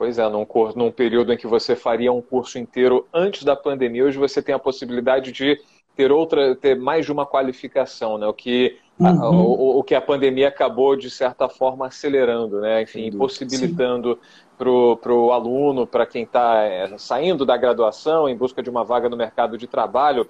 [0.02, 3.54] Pois é, num, curso, num período em que você faria um curso inteiro antes da
[3.54, 5.60] pandemia, hoje você tem a possibilidade de
[5.94, 8.26] ter outra, ter mais de uma qualificação, né?
[8.26, 9.06] O que uhum.
[9.06, 12.82] a, o, o, que a pandemia acabou de certa forma acelerando, né?
[12.82, 14.18] Enfim, possibilitando
[14.58, 14.68] para
[15.12, 19.16] o aluno, para quem está é, saindo da graduação em busca de uma vaga no
[19.16, 20.26] mercado de trabalho.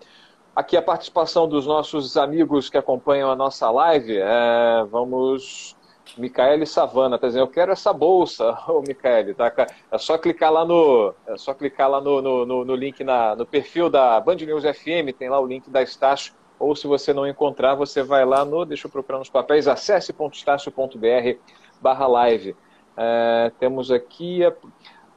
[0.55, 4.19] Aqui a participação dos nossos amigos que acompanham a nossa live.
[4.19, 5.75] É, vamos.
[6.17, 9.53] Micaele Savana está dizendo, eu quero essa bolsa, ô Micaele, tá?
[9.91, 11.15] É só clicar lá no.
[11.27, 15.17] É só clicar lá no, no, no link na, no perfil da Band News FM,
[15.19, 18.65] tem lá o link da Estácio, ou se você não encontrar, você vai lá no.
[18.65, 21.39] Deixa eu procurar nos papéis, acesse.estácio.br
[21.81, 22.57] barra live.
[22.97, 24.45] É, temos aqui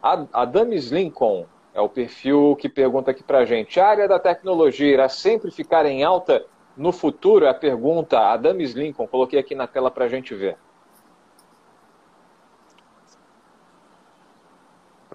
[0.01, 0.43] a, a
[0.91, 3.79] Lincoln, é o perfil que pergunta aqui para a gente.
[3.79, 7.45] A área da tecnologia irá sempre ficar em alta no futuro?
[7.45, 8.19] É a pergunta.
[8.19, 10.57] Adames Lincoln, coloquei aqui na tela para a gente ver.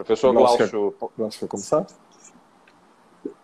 [0.04, 0.94] Professor Glaucio.
[1.16, 1.86] Glaucio, começar?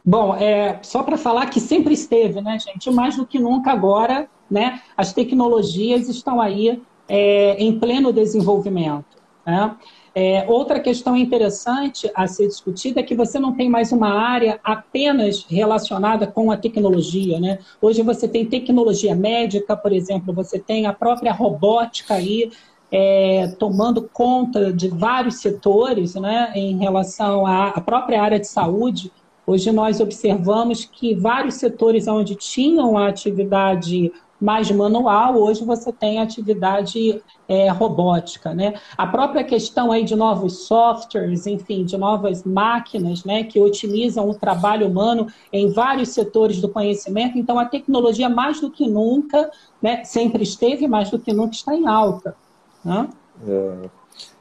[0.02, 2.90] Bom, é, só para falar que sempre esteve, né, gente?
[2.90, 4.80] Mais do que nunca agora, né?
[4.96, 9.16] As tecnologias estão aí é, em pleno desenvolvimento.
[9.44, 9.76] Né?
[10.14, 14.58] É, outra questão interessante a ser discutida é que você não tem mais uma área
[14.64, 17.38] apenas relacionada com a tecnologia.
[17.38, 17.58] Né?
[17.82, 22.50] Hoje você tem tecnologia médica, por exemplo, você tem a própria robótica aí
[22.90, 29.12] é, tomando conta de vários setores né, em relação à, própria área de saúde.
[29.46, 36.18] Hoje nós observamos que vários setores onde tinham a atividade mais manual, hoje você tem
[36.18, 38.74] atividade é, robótica, né?
[38.96, 44.34] A própria questão aí de novos softwares, enfim, de novas máquinas, né, que otimizam o
[44.34, 47.38] trabalho humano em vários setores do conhecimento.
[47.38, 51.74] Então, a tecnologia, mais do que nunca, né, sempre esteve, mais do que nunca está
[51.74, 52.36] em alta.
[52.84, 53.10] Né?
[53.46, 53.90] É.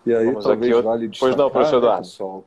[0.06, 2.46] E aí, Vamos talvez aqui, valha destacar, pois não, professor né, pessoal,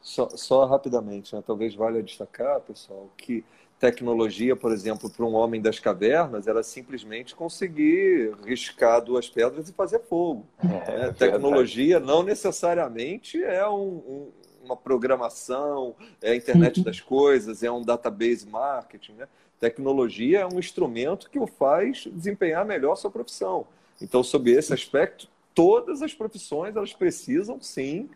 [0.00, 3.44] só, só rapidamente, né, talvez valha destacar, pessoal, que
[3.78, 9.72] tecnologia, por exemplo, para um homem das cavernas era simplesmente conseguir riscar duas pedras e
[9.72, 10.46] fazer fogo.
[10.88, 14.32] É, é, tecnologia não necessariamente é um, um,
[14.64, 16.84] uma programação, é a internet uhum.
[16.84, 19.12] das coisas, é um database marketing.
[19.12, 19.28] Né?
[19.60, 23.66] Tecnologia é um instrumento que o faz desempenhar melhor a sua profissão.
[24.00, 28.08] Então, sob esse aspecto, todas as profissões elas precisam sim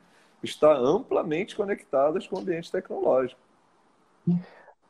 [0.43, 3.41] estar amplamente conectadas com o ambiente tecnológico.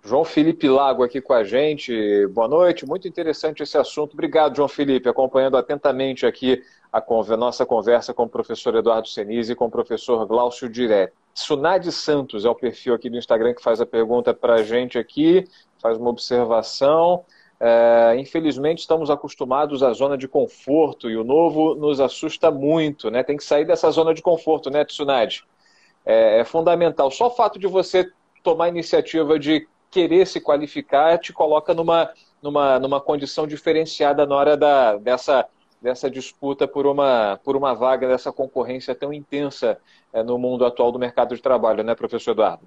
[0.05, 2.27] João Felipe Lago aqui com a gente.
[2.29, 4.13] Boa noite, muito interessante esse assunto.
[4.15, 6.63] Obrigado, João Felipe, acompanhando atentamente aqui
[6.93, 7.03] a,
[7.37, 11.13] nossa conversa com o professor Eduardo Senise e com o professor Glaucio Diré.
[11.35, 14.99] Sunade Santos é o perfil aqui do Instagram que faz a pergunta para a gente
[14.99, 15.45] aqui,
[15.81, 17.25] faz uma observação.
[17.61, 23.25] É, infelizmente, estamos acostumados à zona de conforto e o novo nos assusta muito, né?
[23.25, 25.45] Tem que sair dessa zona de conforto, né, Tsunade?
[26.07, 27.11] É, é fundamental.
[27.11, 28.11] Só o fato de você
[28.43, 34.37] tomar a iniciativa de querer se qualificar te coloca numa, numa, numa condição diferenciada na
[34.37, 35.47] hora da, dessa,
[35.83, 39.79] dessa disputa por uma, por uma vaga, dessa concorrência tão intensa
[40.13, 42.67] é, no mundo atual do mercado de trabalho, né, professor Eduardo?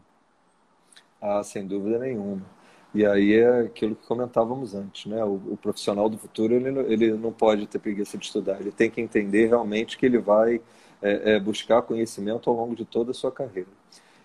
[1.22, 2.42] Ah, sem dúvida nenhuma.
[2.94, 5.24] E aí é aquilo que comentávamos antes, né?
[5.24, 8.90] O, o, profissional do futuro ele, ele não pode ter preguiça de estudar, ele tem
[8.90, 10.62] que entender realmente que ele vai
[11.02, 13.70] é, é, buscar conhecimento ao longo de toda a sua carreira.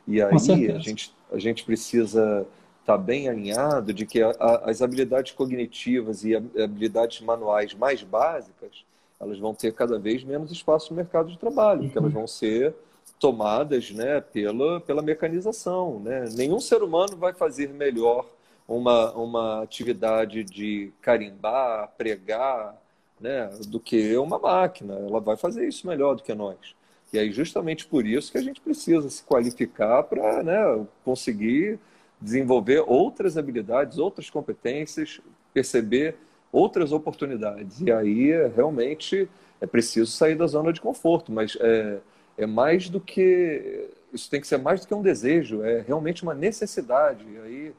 [0.06, 2.46] E aí a gente, a gente precisa
[2.80, 8.02] estar tá bem alinhado de que a, a, as habilidades cognitivas e habilidades manuais mais
[8.02, 8.84] básicas
[9.18, 12.18] elas vão ter cada vez menos espaço no mercado de trabalho, porque elas uhum.
[12.20, 12.74] vão ser
[13.18, 16.00] tomadas né, pela, pela mecanização.
[16.00, 16.26] Né?
[16.34, 18.26] Nenhum ser humano vai fazer melhor
[18.68, 22.74] uma, uma atividade de carimbar, pregar,
[23.20, 24.94] né, do que uma máquina.
[24.94, 26.74] Ela vai fazer isso melhor do que nós.
[27.12, 31.78] E aí, justamente por isso que a gente precisa se qualificar para né, conseguir
[32.20, 35.20] desenvolver outras habilidades, outras competências,
[35.54, 36.16] perceber
[36.50, 37.80] outras oportunidades.
[37.80, 39.28] E aí, realmente,
[39.60, 41.98] é preciso sair da zona de conforto, mas é,
[42.38, 43.88] é mais do que.
[44.12, 47.24] Isso tem que ser mais do que um desejo, é realmente uma necessidade.
[47.24, 47.74] E aí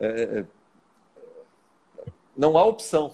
[0.00, 0.44] é,
[2.36, 3.12] não há opção.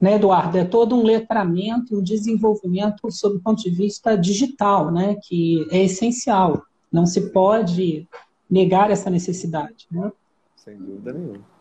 [0.00, 0.58] Né, Eduardo?
[0.58, 5.84] É todo um letramento, um desenvolvimento sob o ponto de vista digital, né, que é
[5.84, 6.62] essencial.
[6.92, 8.06] Não se pode
[8.50, 9.86] negar essa necessidade.
[9.90, 10.12] Né?
[10.56, 11.54] Sem dúvida nenhuma.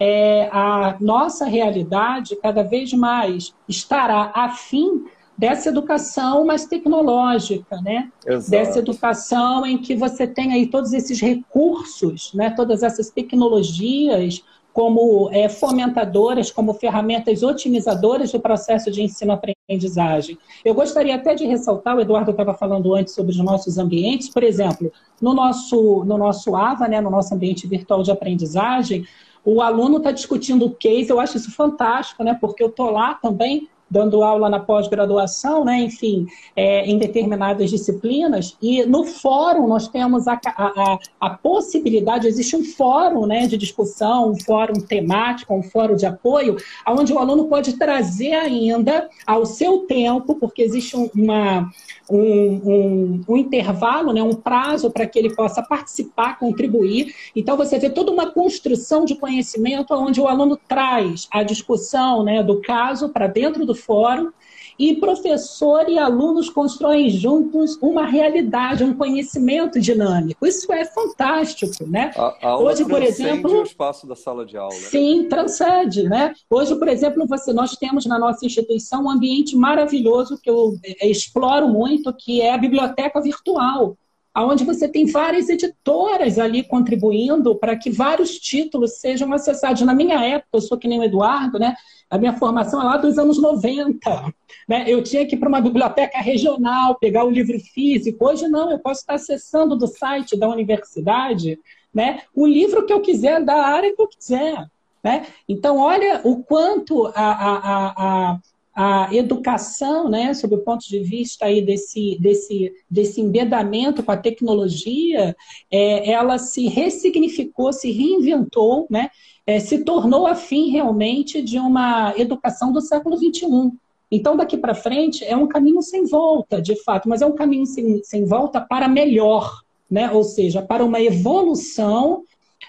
[0.00, 5.06] É, a nossa realidade cada vez mais estará afim
[5.36, 8.10] dessa educação mais tecnológica, né?
[8.26, 8.50] Exato.
[8.50, 12.50] Dessa educação em que você tem aí todos esses recursos, né?
[12.50, 20.38] Todas essas tecnologias como é, fomentadoras, como ferramentas otimizadoras do processo de ensino-aprendizagem.
[20.64, 24.42] Eu gostaria até de ressaltar, o Eduardo estava falando antes sobre os nossos ambientes, por
[24.42, 29.04] exemplo, no nosso, no nosso AVA, né, no nosso ambiente virtual de aprendizagem,
[29.44, 33.14] o aluno está discutindo o case, eu acho isso fantástico, né, porque eu estou lá
[33.14, 36.26] também dando aula na pós-graduação, né, enfim,
[36.56, 42.64] é, em determinadas disciplinas, e no fórum nós temos a, a, a, possibilidade, existe um
[42.64, 46.56] fórum né, de discussão, um fórum temático, um fórum de apoio,
[46.88, 51.70] onde o aluno pode trazer ainda ao seu tempo, porque existe uma,
[52.10, 57.14] um, um, um intervalo, né, um prazo para que ele possa participar, contribuir.
[57.36, 62.42] Então, você vê toda uma construção de conhecimento onde o aluno traz a discussão né,
[62.42, 64.30] do caso para dentro do fórum
[64.78, 70.46] e professor e alunos constroem juntos uma realidade, um conhecimento dinâmico.
[70.46, 72.10] Isso é fantástico, né?
[72.16, 74.72] A, a aula Hoje, por exemplo, o espaço da sala de aula.
[74.72, 76.34] Sim, transcende, né?
[76.50, 81.08] Hoje, por exemplo, você, nós temos na nossa instituição um ambiente maravilhoso que eu é,
[81.08, 83.96] exploro muito, que é a biblioteca virtual
[84.36, 89.82] onde você tem várias editoras ali contribuindo para que vários títulos sejam acessados.
[89.82, 91.74] Na minha época, eu sou que nem o Eduardo, né?
[92.08, 94.34] A minha formação é lá dos anos 90.
[94.68, 94.84] Né?
[94.86, 98.26] Eu tinha que ir para uma biblioteca regional, pegar o livro físico.
[98.26, 101.58] Hoje não, eu posso estar acessando do site da universidade
[101.92, 102.22] né?
[102.34, 104.66] o livro que eu quiser, da área que eu quiser.
[105.02, 105.26] Né?
[105.48, 108.38] Então, olha o quanto a, a, a,
[108.74, 114.16] a educação, né, sob o ponto de vista aí desse, desse, desse embedamento com a
[114.16, 115.36] tecnologia,
[115.70, 119.10] é, ela se ressignificou, se reinventou, né,
[119.46, 123.72] é, se tornou afim realmente de uma educação do século XXI.
[124.10, 127.66] Então, daqui para frente, é um caminho sem volta, de fato, mas é um caminho
[127.66, 130.10] sem, sem volta para melhor, né?
[130.10, 132.22] ou seja, para uma evolução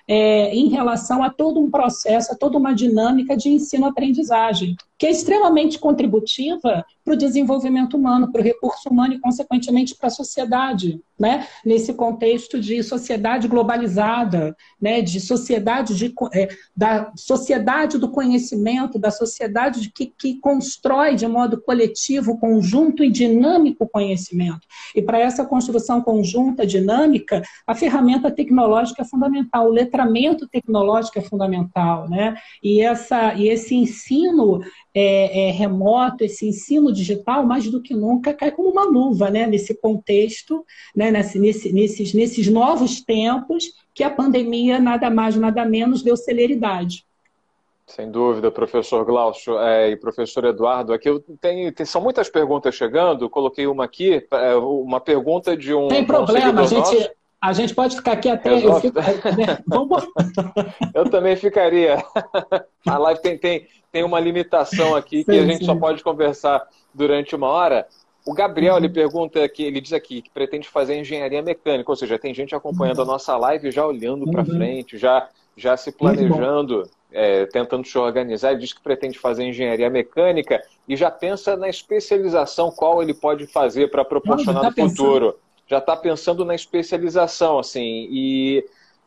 [0.07, 5.11] é, em relação a todo um processo, a toda uma dinâmica de ensino-aprendizagem, que é
[5.11, 11.01] extremamente contributiva para o desenvolvimento humano, para o recurso humano e, consequentemente, para a sociedade,
[11.19, 11.45] né?
[11.65, 15.01] nesse contexto de sociedade globalizada, né?
[15.01, 21.27] de sociedade de, é, da sociedade do conhecimento, da sociedade de, que, que constrói de
[21.27, 24.61] modo coletivo, conjunto e dinâmico conhecimento.
[24.95, 31.21] E para essa construção conjunta, dinâmica, a ferramenta tecnológica é fundamental, o letramento tecnológico é
[31.21, 32.35] fundamental, né?
[32.63, 34.61] e, essa, e esse ensino
[34.93, 39.47] é, é, remoto, esse ensino digital, mais do que nunca, cai como uma luva né,
[39.47, 40.63] nesse contexto,
[40.95, 46.15] né, nesse, nesse, nesses, nesses novos tempos que a pandemia, nada mais, nada menos, deu
[46.15, 47.05] celeridade.
[47.85, 50.93] Sem dúvida, professor Glaucio é, e professor Eduardo.
[50.93, 53.29] Aqui eu tenho, tem, são muitas perguntas chegando.
[53.29, 55.89] Coloquei uma aqui, é, uma pergunta de um.
[55.89, 57.11] Tem problema, um a gente.
[57.43, 58.65] A gente pode ficar aqui até.
[58.65, 58.97] Eu, fico...
[59.67, 60.07] Vamos...
[60.95, 62.01] eu também ficaria.
[62.87, 65.65] A live tem, tem, tem uma limitação aqui sim, que a gente sim.
[65.65, 67.85] só pode conversar durante uma hora.
[68.25, 68.79] O Gabriel, uhum.
[68.79, 72.55] ele pergunta que ele diz aqui que pretende fazer engenharia mecânica, ou seja, tem gente
[72.55, 73.03] acompanhando uhum.
[73.03, 74.55] a nossa live já olhando para uhum.
[74.55, 75.27] frente, já,
[75.57, 80.95] já se planejando é, tentando se organizar, ele diz que pretende fazer engenharia mecânica e
[80.95, 85.33] já pensa na especialização, qual ele pode fazer para proporcionar no tá futuro.
[85.33, 85.43] Pensando.
[85.73, 88.63] Já está pensando na especialização, assim, e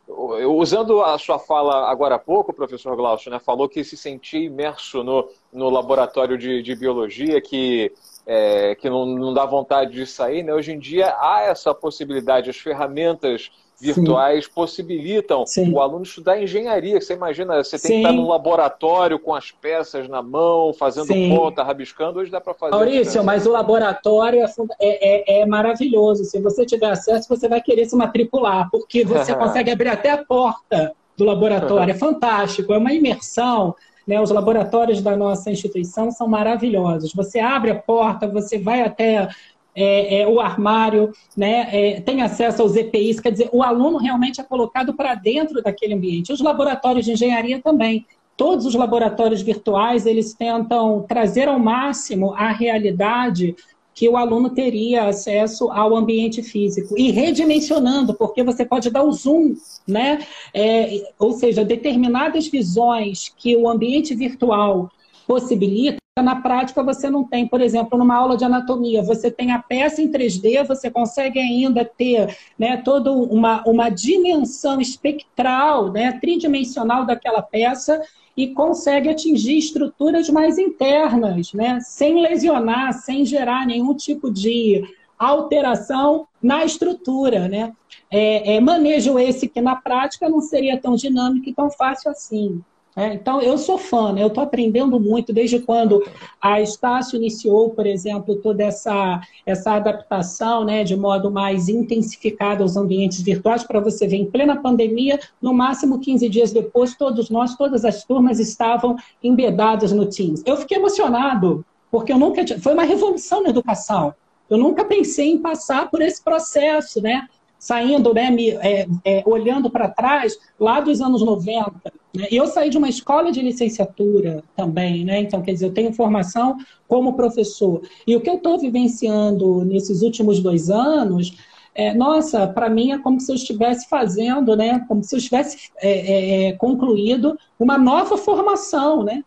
[0.09, 5.05] usando a sua fala agora há pouco, professor Glaucio, né, falou que se sentia imerso
[5.05, 7.93] no, no laboratório de, de biologia, que,
[8.27, 10.53] é, que não, não dá vontade de sair, né?
[10.53, 14.51] hoje em dia há essa possibilidade, as ferramentas virtuais Sim.
[14.55, 15.73] possibilitam Sim.
[15.73, 17.01] o aluno estudar engenharia.
[17.01, 17.89] Você imagina, você tem Sim.
[17.89, 22.55] que estar num laboratório com as peças na mão, fazendo ponta, rabiscando, hoje dá para
[22.55, 22.75] fazer.
[22.75, 24.43] Maurício, mas o laboratório
[24.81, 26.25] é, é, é, maravilhoso.
[26.25, 30.25] Se você tiver acesso, você vai querer se matricular, porque você consegue abrir até a
[30.25, 31.93] porta do laboratório.
[31.93, 33.75] É fantástico, é uma imersão.
[34.07, 37.13] Né, os laboratórios da nossa instituição são maravilhosos.
[37.13, 39.29] Você abre a porta, você vai até
[39.77, 44.41] é, é, o armário, né, é, tem acesso aos EPIs, quer dizer, o aluno realmente
[44.41, 46.33] é colocado para dentro daquele ambiente.
[46.33, 48.07] Os laboratórios de engenharia também.
[48.39, 53.55] Todos os laboratórios virtuais, eles tentam trazer ao máximo a realidade
[53.95, 56.99] que o aluno teria acesso ao ambiente físico.
[56.99, 59.55] E redimensionando, porque você pode dar o zoom,
[59.89, 60.19] né?
[60.53, 64.91] É, ou seja, determinadas visões que o ambiente virtual
[65.27, 67.47] possibilita, na prática você não tem.
[67.47, 71.85] Por exemplo, numa aula de anatomia, você tem a peça em 3D, você consegue ainda
[71.85, 78.01] ter né, toda uma, uma dimensão espectral, né, tridimensional daquela peça
[78.35, 84.85] e consegue atingir estruturas mais internas, né, sem lesionar, sem gerar nenhum tipo de
[85.19, 87.47] alteração na estrutura.
[87.47, 87.73] Né?
[88.11, 92.63] É, é, manejo esse que na prática não seria tão dinâmico e tão fácil assim.
[92.99, 94.23] É, então, eu sou fã, né?
[94.23, 96.03] eu estou aprendendo muito desde quando
[96.41, 102.75] a Estácio iniciou, por exemplo, toda essa, essa adaptação né, de modo mais intensificado aos
[102.75, 107.55] ambientes virtuais, para você ver, em plena pandemia, no máximo 15 dias depois, todos nós,
[107.55, 110.43] todas as turmas estavam embedadas no Teams.
[110.47, 114.15] Eu fiquei emocionado, porque eu nunca foi uma revolução na educação.
[114.49, 117.29] Eu nunca pensei em passar por esse processo, né?
[117.67, 121.73] Saindo, né, me, é, é, olhando para trás, lá dos anos 90.
[122.15, 122.29] Né?
[122.31, 125.19] Eu saí de uma escola de licenciatura também, né?
[125.19, 126.57] Então, quer dizer, eu tenho formação
[126.87, 127.83] como professor.
[128.07, 131.37] E o que eu estou vivenciando nesses últimos dois anos,
[131.75, 134.85] é, nossa, para mim é como se eu estivesse fazendo, né?
[134.87, 139.25] Como se eu estivesse é, é, é, concluído uma nova formação, né?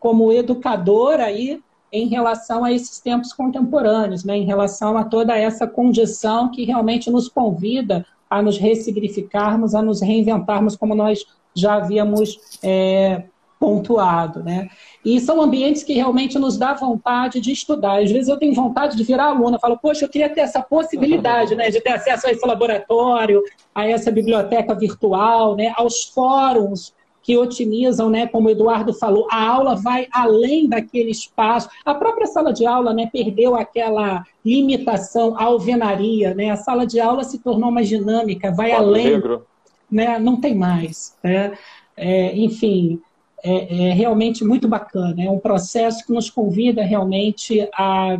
[0.00, 1.60] Como educador aí
[1.92, 7.10] em relação a esses tempos contemporâneos, né, em relação a toda essa condição que realmente
[7.10, 11.22] nos convida a nos ressignificarmos, a nos reinventarmos como nós
[11.54, 13.24] já havíamos é,
[13.60, 14.42] pontuado.
[14.42, 14.70] Né?
[15.04, 18.02] E são ambientes que realmente nos dá vontade de estudar.
[18.02, 21.54] Às vezes eu tenho vontade de virar aluna, falo, poxa, eu queria ter essa possibilidade
[21.54, 23.42] né, de ter acesso a esse laboratório,
[23.74, 29.42] a essa biblioteca virtual, né, aos fóruns que otimizam, né, como o Eduardo falou, a
[29.46, 31.68] aula vai além daquele espaço.
[31.84, 36.50] A própria sala de aula, né, perdeu aquela limitação à alvenaria, né?
[36.50, 39.46] A sala de aula se tornou mais dinâmica, vai além, negro.
[39.90, 40.18] né?
[40.18, 41.52] Não tem mais, né?
[41.96, 43.00] É, enfim,
[43.42, 45.22] é, é, realmente muito bacana.
[45.22, 48.18] É um processo que nos convida realmente a,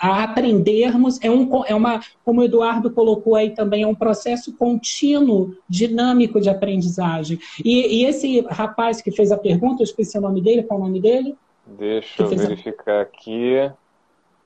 [0.00, 1.22] a aprendermos.
[1.22, 6.40] É, um, é uma, como o Eduardo colocou aí também, é um processo contínuo, dinâmico
[6.40, 7.38] de aprendizagem.
[7.64, 10.82] E, e esse rapaz que fez a pergunta, eu esqueci o nome dele, qual é
[10.82, 11.36] o nome dele?
[11.66, 13.02] Deixa eu verificar a...
[13.02, 13.70] aqui.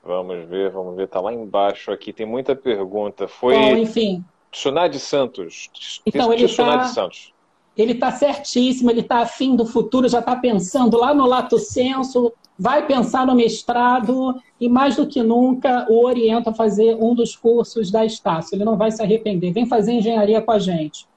[0.03, 1.03] Vamos ver, vamos ver.
[1.03, 3.27] Está lá embaixo aqui, tem muita pergunta.
[3.27, 3.55] Foi.
[3.55, 4.23] Bom, enfim.
[4.51, 5.69] Tsunade Santos.
[6.05, 6.85] Então, ele está.
[6.85, 7.33] Santos
[7.81, 12.33] ele está certíssimo, ele está afim do futuro, já está pensando lá no lato senso,
[12.57, 17.35] vai pensar no mestrado e, mais do que nunca, o orienta a fazer um dos
[17.37, 18.55] cursos da Estácio.
[18.55, 19.53] Ele não vai se arrepender.
[19.53, 21.07] Vem fazer engenharia com a gente.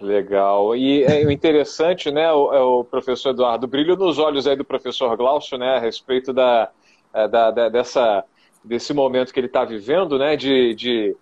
[0.00, 0.74] Legal.
[0.74, 5.14] E é, interessante, né, o, é o professor Eduardo, brilho nos olhos aí do professor
[5.16, 6.70] Glaucio, né, a respeito da,
[7.12, 8.24] é, da, da dessa,
[8.64, 11.16] desse momento que ele está vivendo, né, de, de,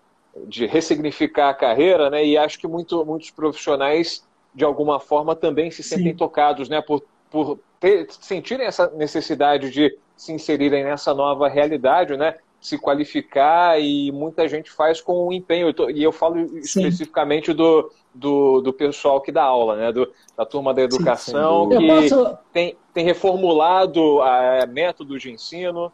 [0.46, 4.24] de ressignificar a carreira, né, e acho que muito, muitos profissionais
[4.54, 6.16] de alguma forma, também se sentem Sim.
[6.16, 6.80] tocados, né?
[6.80, 12.36] Por, por ter, sentirem essa necessidade de se inserirem nessa nova realidade, né?
[12.60, 15.68] Se qualificar e muita gente faz com empenho.
[15.68, 16.58] Eu tô, e eu falo Sim.
[16.58, 19.92] especificamente do, do, do, pessoal que dá aula, né?
[19.92, 22.38] Do, da turma da educação, Sim, que posso...
[22.52, 25.92] tem, tem reformulado a, métodos de ensino.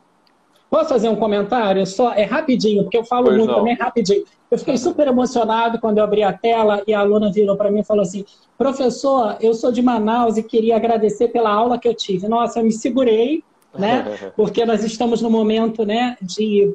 [0.71, 1.85] Posso fazer um comentário?
[1.85, 3.59] Só é rapidinho, porque eu falo pois muito não.
[3.59, 4.25] também rapidinho.
[4.49, 7.81] Eu fiquei super emocionado quando eu abri a tela e a aluna virou para mim
[7.81, 8.25] e falou assim:
[8.57, 12.29] professor, eu sou de Manaus e queria agradecer pela aula que eu tive.
[12.29, 13.43] Nossa, eu me segurei,
[13.77, 14.05] né?
[14.37, 16.73] Porque nós estamos no momento, né, de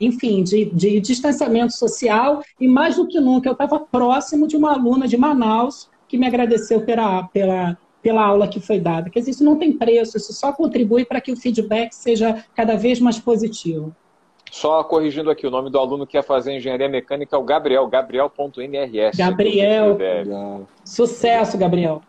[0.00, 4.72] enfim, de, de distanciamento social e mais do que nunca eu estava próximo de uma
[4.72, 9.10] aluna de Manaus que me agradeceu pela, pela, pela aula que foi dada.
[9.10, 12.76] Quer dizer, isso não tem preço, isso só contribui para que o feedback seja cada
[12.76, 13.94] vez mais positivo.
[14.50, 17.86] Só corrigindo aqui, o nome do aluno que quer fazer engenharia mecânica é o Gabriel,
[17.86, 19.16] gabriel.nrs.
[19.16, 20.66] Gabriel.
[20.84, 22.02] Sucesso, Gabriel.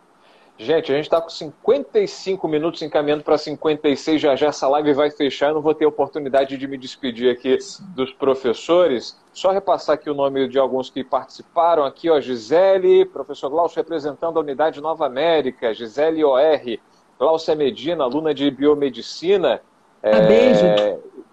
[0.62, 5.10] Gente, a gente está com 55 minutos encaminhando para 56, já já essa live vai
[5.10, 7.56] fechar, eu não vou ter oportunidade de me despedir aqui
[7.94, 9.18] dos professores.
[9.32, 14.36] Só repassar aqui o nome de alguns que participaram aqui, ó, Gisele, professor Glaucio representando
[14.36, 16.78] a unidade Nova América, Gisele OR,
[17.18, 19.62] Glaucia Medina, aluna de biomedicina.
[20.02, 20.66] Ah, é, beijo.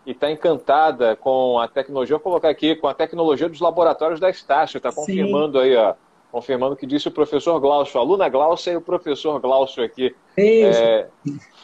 [0.06, 4.30] E está encantada com a tecnologia, vou colocar aqui, com a tecnologia dos laboratórios da
[4.30, 5.96] Estácio, está confirmando aí, ó
[6.32, 10.16] confirmando o que disse o professor Glaucio, a aluna Glaucia e o professor Glaucio aqui,
[10.38, 11.08] é,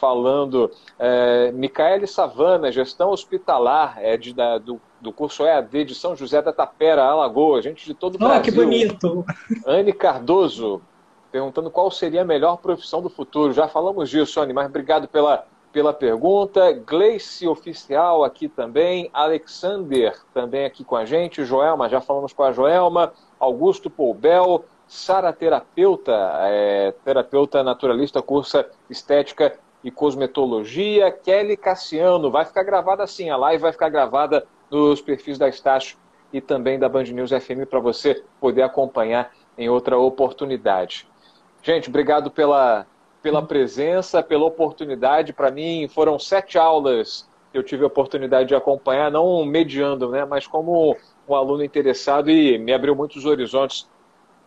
[0.00, 0.70] falando.
[0.98, 6.40] É, Micaele Savana, gestão hospitalar é de, da, do, do curso EAD de São José
[6.40, 8.42] da Tapera, Alagoas, gente de todo o oh, Brasil.
[8.42, 9.24] que bonito!
[9.66, 10.80] Anne Cardoso,
[11.30, 13.52] perguntando qual seria a melhor profissão do futuro.
[13.52, 16.72] Já falamos disso, Anne, mas obrigado pela, pela pergunta.
[16.72, 19.10] Gleice Oficial aqui também.
[19.12, 21.44] Alexander também aqui com a gente.
[21.44, 23.12] Joelma, já falamos com a Joelma.
[23.44, 31.10] Augusto Poubel, Sara Terapeuta, é, terapeuta naturalista, cursa estética e cosmetologia.
[31.10, 35.96] Kelly Cassiano, vai ficar gravada assim, a live vai ficar gravada nos perfis da Estácio
[36.32, 41.06] e também da Band News FM para você poder acompanhar em outra oportunidade.
[41.62, 42.86] Gente, obrigado pela,
[43.22, 45.32] pela presença, pela oportunidade.
[45.32, 50.24] Para mim, foram sete aulas que eu tive a oportunidade de acompanhar, não mediando, né,
[50.24, 50.96] mas como
[51.28, 53.88] um aluno interessado e me abriu muitos horizontes.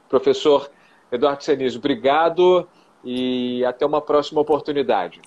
[0.09, 0.69] Professor
[1.11, 2.67] Eduardo Senise, obrigado
[3.03, 5.21] e até uma próxima oportunidade.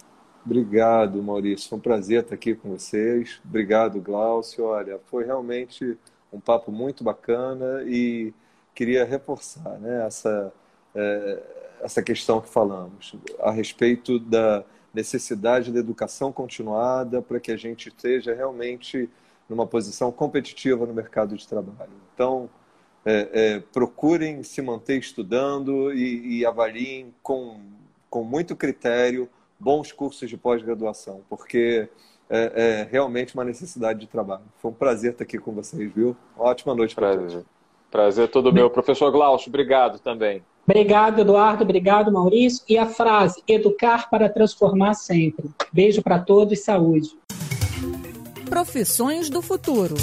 [0.44, 1.68] Obrigado, Maurício.
[1.68, 3.40] Foi um prazer estar aqui com vocês.
[3.44, 4.64] Obrigado, Glaucio.
[4.64, 5.98] Olha, foi realmente
[6.32, 8.32] um papo muito bacana e
[8.74, 10.52] queria reforçar né, essa,
[10.94, 11.42] é,
[11.82, 17.88] essa questão que falamos a respeito da necessidade da educação continuada para que a gente
[17.88, 19.08] esteja realmente
[19.50, 21.90] numa posição competitiva no mercado de trabalho.
[22.14, 22.48] Então,
[23.04, 27.60] é, é, procurem se manter estudando e, e avaliem com,
[28.08, 29.28] com muito critério
[29.58, 31.88] bons cursos de pós-graduação, porque
[32.30, 34.44] é, é, realmente uma necessidade de trabalho.
[34.58, 36.16] Foi um prazer estar aqui com vocês, viu?
[36.36, 37.44] Uma ótima noite para todos.
[37.90, 38.70] Prazer todo meu.
[38.70, 40.42] Professor Glaucio, obrigado também.
[40.64, 41.64] Obrigado, Eduardo.
[41.64, 42.64] Obrigado, Maurício.
[42.68, 45.50] E a frase: educar para transformar sempre.
[45.72, 47.19] Beijo para todos e saúde.
[48.50, 49.94] Profissões do futuro.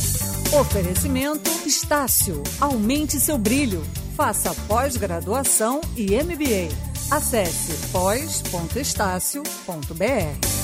[0.58, 2.42] Oferecimento Estácio.
[2.62, 3.84] Aumente seu brilho.
[4.16, 6.70] Faça pós-graduação e MBA.
[7.12, 10.57] Acesse pós.estácio.br.